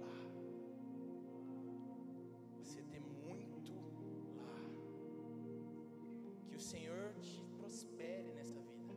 [0.00, 0.16] lá.
[2.58, 3.72] Você ter muito
[4.36, 4.56] lá.
[6.48, 8.94] Que o Senhor te prospere nessa vida.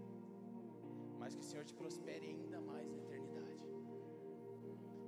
[1.19, 3.67] Mas que o Senhor te prospere ainda mais na eternidade.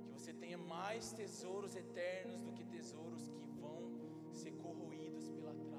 [0.04, 3.82] Que você tenha mais tesouros eternos do que tesouros que vão
[4.32, 5.69] ser corroídos pela traça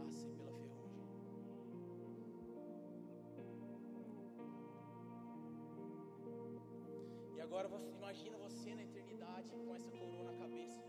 [7.52, 10.82] agora você imagina você na eternidade com essa coroa na cabeça.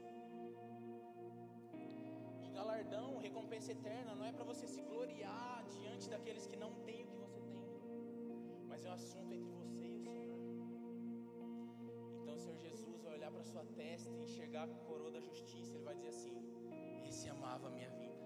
[2.44, 7.02] E galardão, recompensa eterna, não é para você se gloriar diante daqueles que não têm
[7.02, 7.64] o que você tem,
[8.68, 10.38] mas é um assunto entre você e o Senhor.
[12.20, 15.74] Então o Senhor Jesus vai olhar para sua testa e enxergar a coroa da justiça,
[15.74, 16.36] ele vai dizer assim:
[17.08, 18.22] Esse amava a minha vida.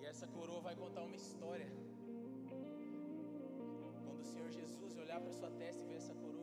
[0.00, 1.70] E essa coroa vai contar uma história.
[4.04, 6.35] Quando o Senhor Jesus olhar para sua testa e ver essa coroa,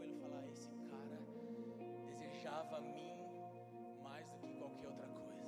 [2.44, 3.14] desejava a mim
[4.04, 5.44] mais do que qualquer outra coisa.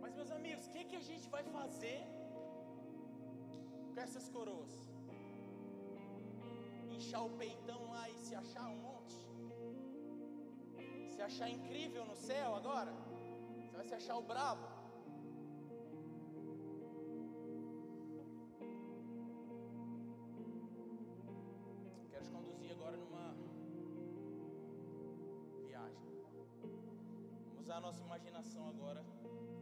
[0.00, 2.00] Mas meus amigos, o que, que a gente vai fazer
[3.94, 4.74] com essas coroas?
[6.90, 9.18] Inchar o peitão lá e se achar um monte?
[11.14, 12.92] Se achar incrível no céu agora?
[13.60, 14.71] Você vai se achar o brabo?
[27.72, 29.02] Usar a nossa imaginação agora.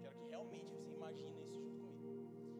[0.00, 2.16] Quero que realmente você imagine isso junto comigo.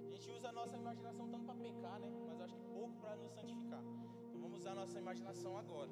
[0.06, 2.08] A gente usa a nossa imaginação tanto para pecar, né?
[2.28, 3.82] Mas acho que pouco para nos santificar.
[4.28, 5.90] Então vamos usar a nossa imaginação agora.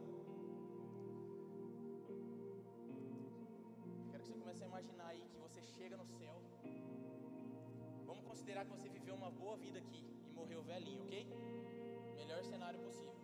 [4.11, 6.37] Quero que você comece a imaginar aí que você chega no céu.
[8.07, 11.27] Vamos considerar que você viveu uma boa vida aqui e morreu velhinho, ok?
[12.15, 13.17] Melhor cenário possível.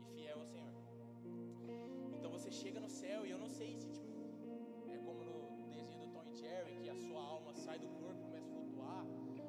[0.00, 0.74] E fiel ao Senhor.
[2.18, 4.16] Então você chega no céu e eu não sei se tipo
[4.88, 5.55] é como no
[6.82, 9.04] que a sua alma sai do corpo e começa a flutuar,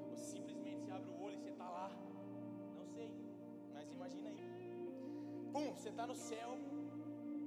[0.09, 1.89] ou simplesmente você abre o olho e você está lá.
[2.75, 3.09] Não sei,
[3.73, 4.41] mas imagina aí.
[5.53, 6.57] Pum, você está no céu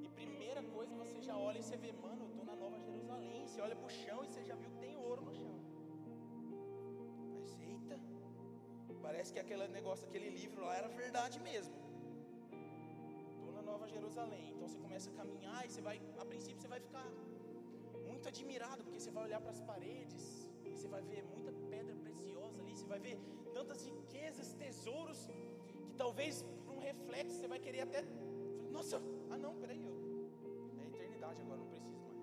[0.03, 3.47] e primeira coisa você já olha e você vê, mano, eu tô na Nova Jerusalém.
[3.47, 5.57] Você olha pro chão e você já viu que tem ouro no chão.
[7.35, 7.99] Mas eita,
[9.03, 11.75] Parece que aquele negócio, aquele livro lá era verdade mesmo.
[13.39, 14.51] Estou na Nova Jerusalém.
[14.51, 17.07] Então você começa a caminhar e você vai, a princípio você vai ficar
[18.11, 20.25] muito admirado, porque você vai olhar para as paredes,
[20.65, 23.17] e você vai ver muita pedra preciosa ali, você vai ver
[23.57, 28.03] tantas riquezas, tesouros, que talvez por um reflexo você vai querer até.
[28.77, 28.97] Nossa,
[29.31, 29.97] ah não, peraí, eu,
[30.83, 32.21] é eternidade agora, não preciso mais.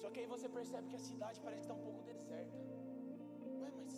[0.00, 2.58] Só que aí você percebe que a cidade parece que está um pouco deserta.
[3.60, 3.92] Ué, mas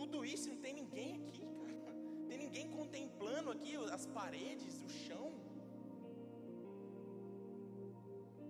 [0.00, 1.46] tudo isso não tem ninguém aqui,
[1.84, 1.96] cara.
[2.28, 5.47] Tem ninguém contemplando aqui as paredes, o chão.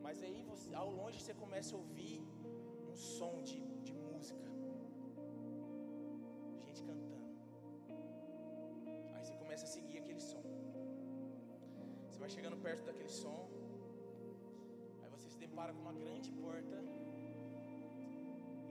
[0.08, 2.18] Mas aí você, ao longe você começa a ouvir
[2.90, 4.46] um som de, de música.
[6.64, 7.28] Gente cantando.
[9.14, 10.42] Aí você começa a seguir aquele som.
[12.06, 13.50] Você vai chegando perto daquele som.
[15.02, 16.78] Aí você se depara com uma grande porta.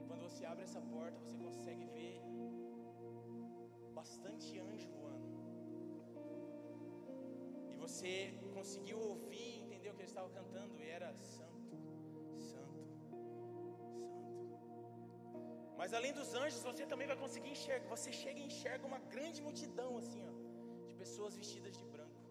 [0.00, 2.20] E quando você abre essa porta, você consegue ver
[3.94, 5.30] bastante anjo voando.
[7.70, 9.57] E você conseguiu ouvir,
[9.90, 12.78] o que eles estavam cantando e era santo, santo, santo.
[15.80, 17.88] Mas além dos anjos, você também vai conseguir enxergar.
[17.96, 20.32] Você chega e enxerga uma grande multidão assim, ó,
[20.88, 22.22] de pessoas vestidas de branco.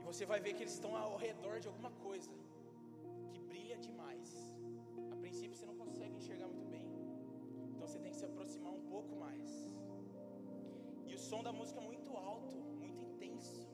[0.00, 2.32] E você vai ver que eles estão ao redor de alguma coisa
[3.32, 4.30] que brilha demais.
[5.14, 6.88] A princípio você não consegue enxergar muito bem.
[7.72, 9.50] Então você tem que se aproximar um pouco mais.
[11.08, 13.68] E o som da música é muito alto, muito intenso.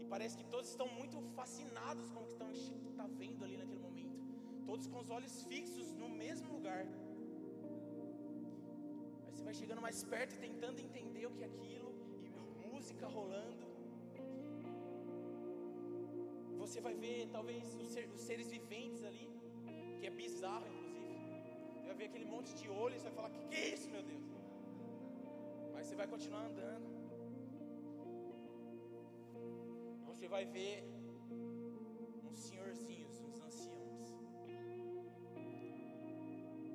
[0.00, 2.50] E parece que todos estão muito fascinados com o que estão
[2.96, 4.22] tá vendo ali naquele momento.
[4.66, 6.82] Todos com os olhos fixos no mesmo lugar.
[9.26, 11.92] Aí você vai chegando mais perto e tentando entender o que é aquilo,
[12.24, 13.64] e música rolando.
[16.62, 19.28] Você vai ver talvez os, ser, os seres viventes ali,
[19.98, 20.94] que é bizarro inclusive.
[21.74, 24.02] Você vai ver aquele monte de olhos, você vai falar: que, que é isso, meu
[24.02, 24.33] Deus?
[25.84, 26.86] Mas você vai continuar andando.
[30.06, 30.82] Você vai ver
[32.24, 34.08] uns senhorzinhos, uns anciãos.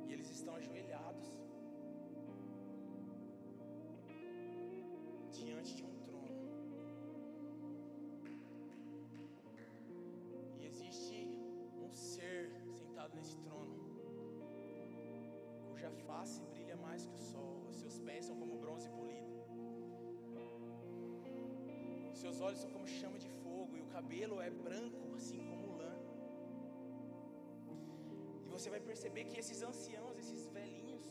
[0.05, 1.25] E eles estão ajoelhados
[5.31, 6.45] diante de um trono.
[10.59, 11.27] E existe
[11.81, 13.75] um ser sentado nesse trono,
[15.71, 19.29] cuja face brilha mais que o sol, os seus pés são como bronze polido,
[22.19, 25.77] os seus olhos são como chama de fogo, e o cabelo é branco, assim como
[25.77, 25.93] lã.
[28.45, 31.05] E você vai perceber que esses anciãos, esses velhinhos,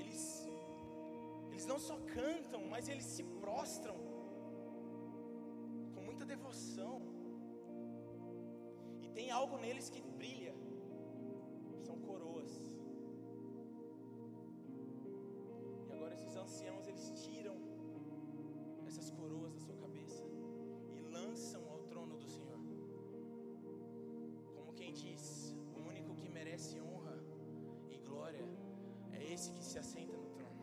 [0.00, 0.46] eles,
[1.50, 3.96] eles não só cantam, mas eles se prostram
[5.94, 7.00] com muita devoção.
[9.00, 10.35] E tem algo neles que brilha.
[16.46, 17.54] Anciãos eles tiram
[18.88, 20.24] essas coroas da sua cabeça
[20.96, 22.60] e lançam ao trono do Senhor.
[24.56, 25.24] Como quem diz,
[25.76, 27.16] o único que merece honra
[27.94, 28.46] e glória
[29.18, 30.62] é esse que se assenta no trono.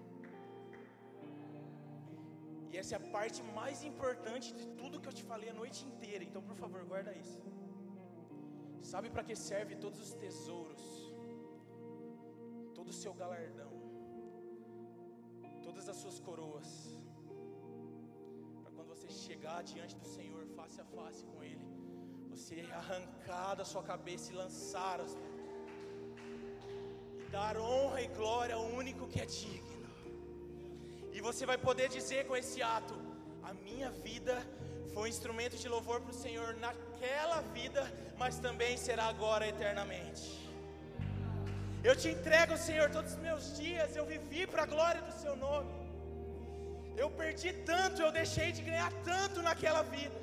[2.71, 5.81] E essa é a parte mais importante de tudo que eu te falei a noite
[5.91, 6.23] inteira.
[6.29, 7.41] Então, por favor, guarda isso.
[8.93, 10.85] Sabe para que serve todos os tesouros?
[12.77, 13.72] Todo o seu galardão?
[15.83, 16.67] Todas as suas coroas?
[18.61, 21.65] Para quando você chegar diante do Senhor face a face com Ele,
[22.29, 25.17] você arrancar da sua cabeça e lançar as
[27.19, 29.85] e dar honra e glória ao único que é digno.
[31.11, 32.95] E você vai poder dizer com esse ato:
[33.43, 34.37] a minha vida
[34.93, 37.83] foi um instrumento de louvor para o Senhor naquela vida,
[38.17, 40.42] mas também será agora eternamente.
[41.87, 45.33] Eu te entrego, Senhor, todos os meus dias, eu vivi para a glória do Seu
[45.47, 45.73] nome.
[47.01, 50.19] Eu perdi tanto, eu deixei de ganhar tanto naquela vida.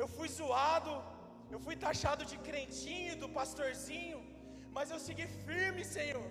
[0.00, 0.92] Eu fui zoado,
[1.54, 4.20] eu fui taxado de crentinho, do pastorzinho,
[4.76, 6.28] mas eu segui firme, Senhor.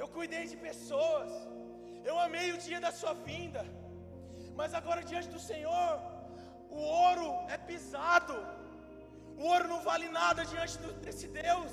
[0.00, 1.30] Eu cuidei de pessoas,
[2.10, 3.62] eu amei o dia da sua vinda,
[4.60, 5.92] mas agora diante do Senhor,
[6.78, 8.36] o ouro é pisado,
[9.40, 10.74] o ouro não vale nada diante
[11.04, 11.72] desse Deus.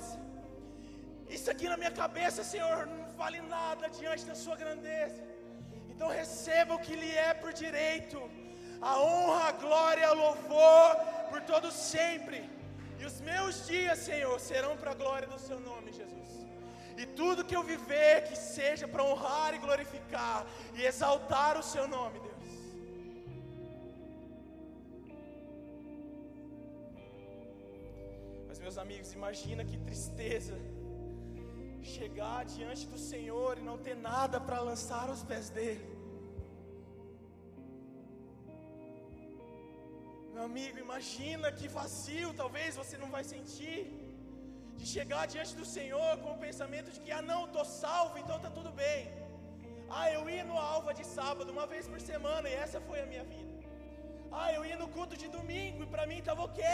[1.36, 5.22] Isso aqui na minha cabeça, Senhor, não vale nada diante da Sua grandeza.
[5.90, 8.18] Então receba o que lhe é por direito,
[8.90, 10.96] a honra, a glória, o louvor
[11.30, 12.40] por todo sempre.
[13.00, 16.30] E os meus dias, Senhor, serão para a glória do Seu nome, Jesus.
[16.96, 21.86] E tudo que eu viver, que seja para honrar e glorificar e exaltar o Seu
[21.86, 22.37] nome, Deus.
[28.58, 30.56] Mas, meus amigos, imagina que tristeza
[31.96, 35.84] chegar diante do Senhor e não ter nada para lançar aos pés dele.
[40.34, 43.80] Meu amigo, imagina que vazio talvez você não vai sentir
[44.78, 48.38] de chegar diante do Senhor com o pensamento de que ah não, estou salvo, então
[48.38, 49.02] está tudo bem.
[49.98, 53.06] Ah, eu ia no alva de sábado uma vez por semana e essa foi a
[53.12, 53.54] minha vida.
[54.32, 56.64] Ah, eu ia no culto de domingo e para mim estava ok.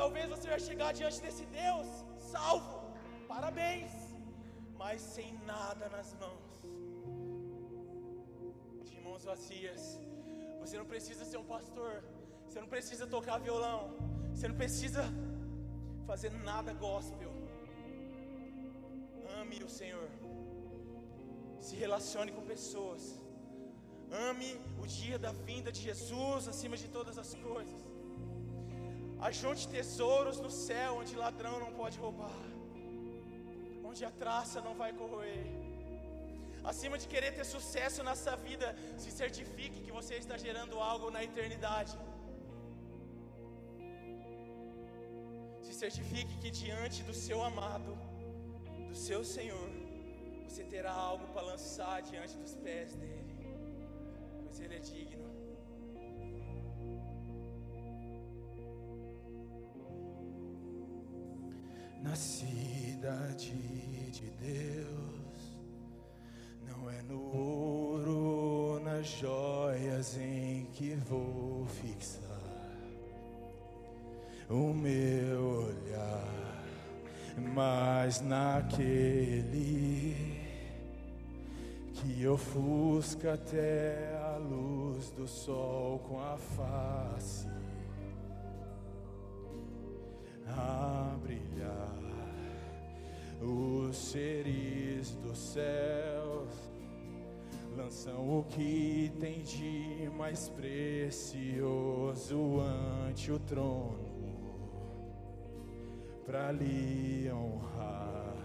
[0.00, 1.88] Talvez você vai chegar diante desse Deus
[2.32, 2.78] salvo,
[3.28, 3.92] parabéns,
[4.80, 6.46] mas sem nada nas mãos,
[8.90, 9.82] de mãos vazias.
[10.62, 11.92] Você não precisa ser um pastor,
[12.46, 13.80] você não precisa tocar violão,
[14.32, 15.04] você não precisa
[16.10, 17.32] fazer nada gospel.
[19.40, 20.08] Ame o Senhor,
[21.60, 23.02] se relacione com pessoas,
[24.28, 24.50] ame
[24.82, 27.93] o dia da vinda de Jesus acima de todas as coisas.
[29.28, 32.42] Ajunte tesouros no céu onde ladrão não pode roubar,
[33.90, 35.46] onde a traça não vai corroer.
[36.70, 38.68] Acima de querer ter sucesso nessa vida,
[39.02, 41.96] se certifique que você está gerando algo na eternidade.
[45.66, 47.92] Se certifique que diante do seu amado,
[48.88, 49.70] do seu Senhor,
[50.46, 53.34] você terá algo para lançar diante dos pés dele,
[54.42, 55.33] pois ele é digno.
[62.04, 63.54] Na cidade
[64.10, 65.56] de Deus,
[66.68, 72.20] não é no ouro, nas joias em que vou fixar
[74.50, 76.62] o meu olhar,
[77.54, 79.64] mas naquele
[81.94, 87.63] que ofusca até a luz do sol com a face
[90.48, 91.94] a brilhar.
[93.40, 96.48] Os seres dos céus
[97.76, 101.80] lançam o que tem de mais precioso
[102.60, 104.14] ante o trono
[106.24, 108.36] para lhe honrar.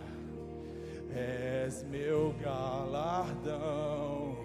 [1.16, 4.38] És meu galardão.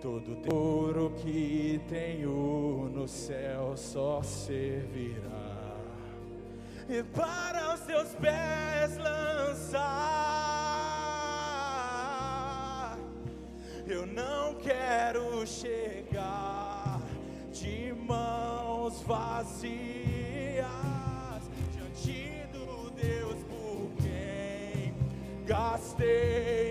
[0.00, 5.39] Todo tesouro que tenho no céu só servirá
[6.90, 9.78] e para os teus pés lançar.
[13.86, 17.00] Eu não quero chegar
[17.52, 20.66] de mãos vazias
[21.72, 24.92] diante do Deus por quem
[25.46, 26.69] gastei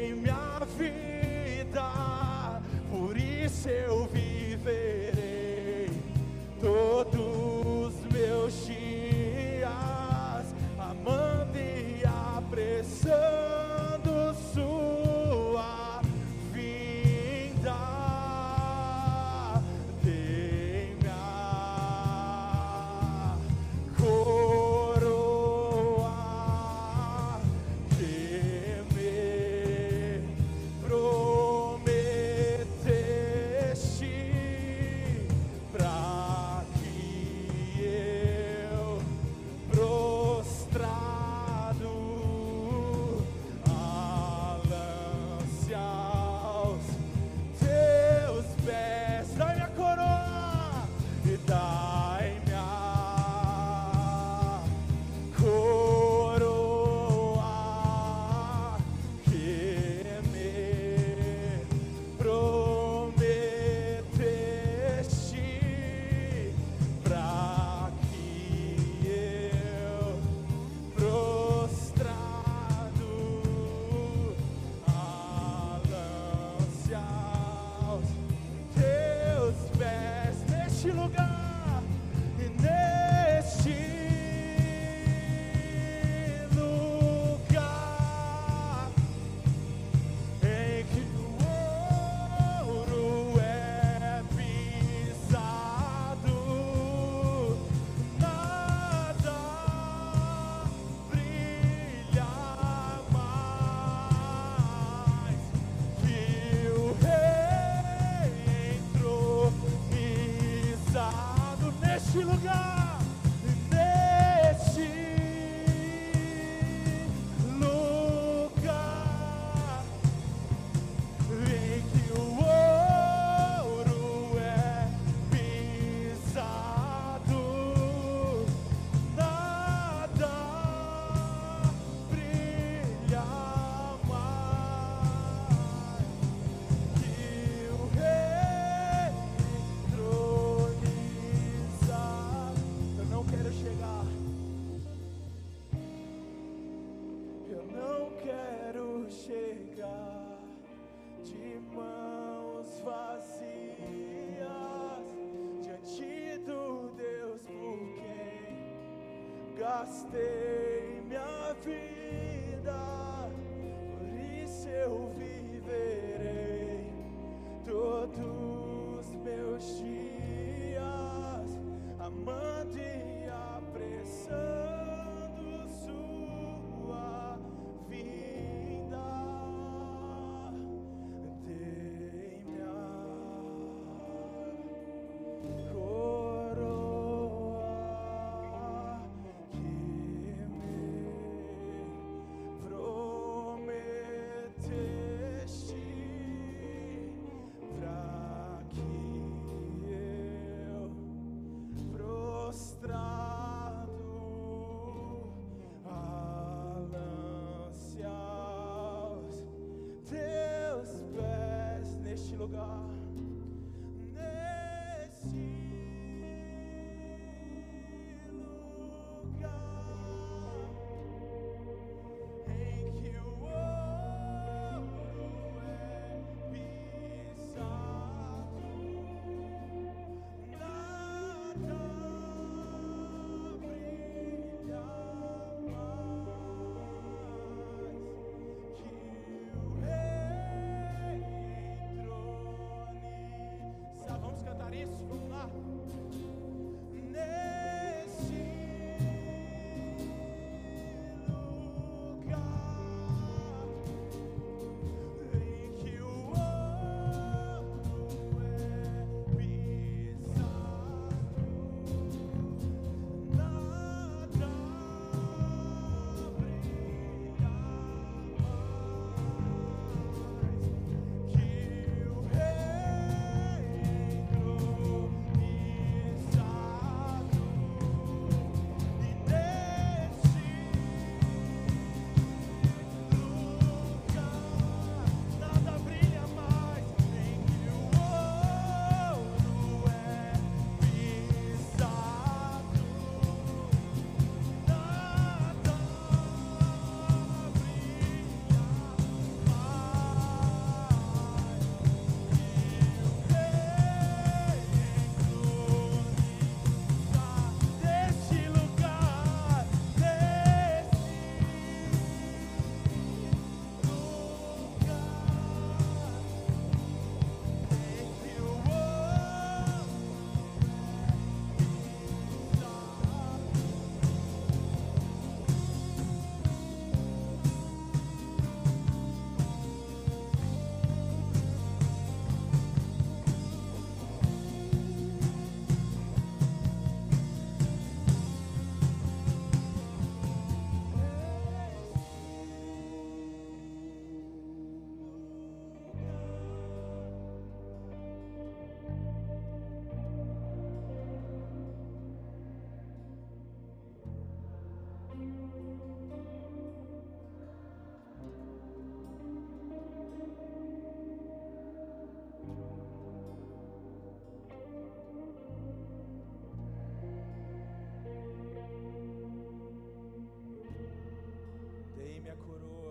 [372.19, 372.88] minha coroa.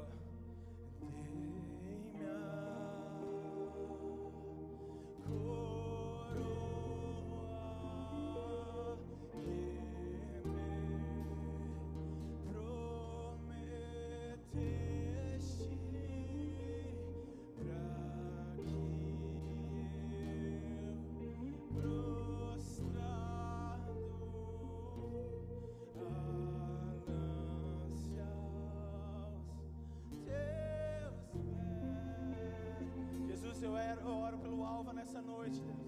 [35.19, 35.79] nessa noite, Deus.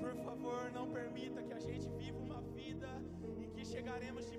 [0.00, 2.88] Por favor, não permita que a gente viva uma vida
[3.38, 4.38] em que chegaremos de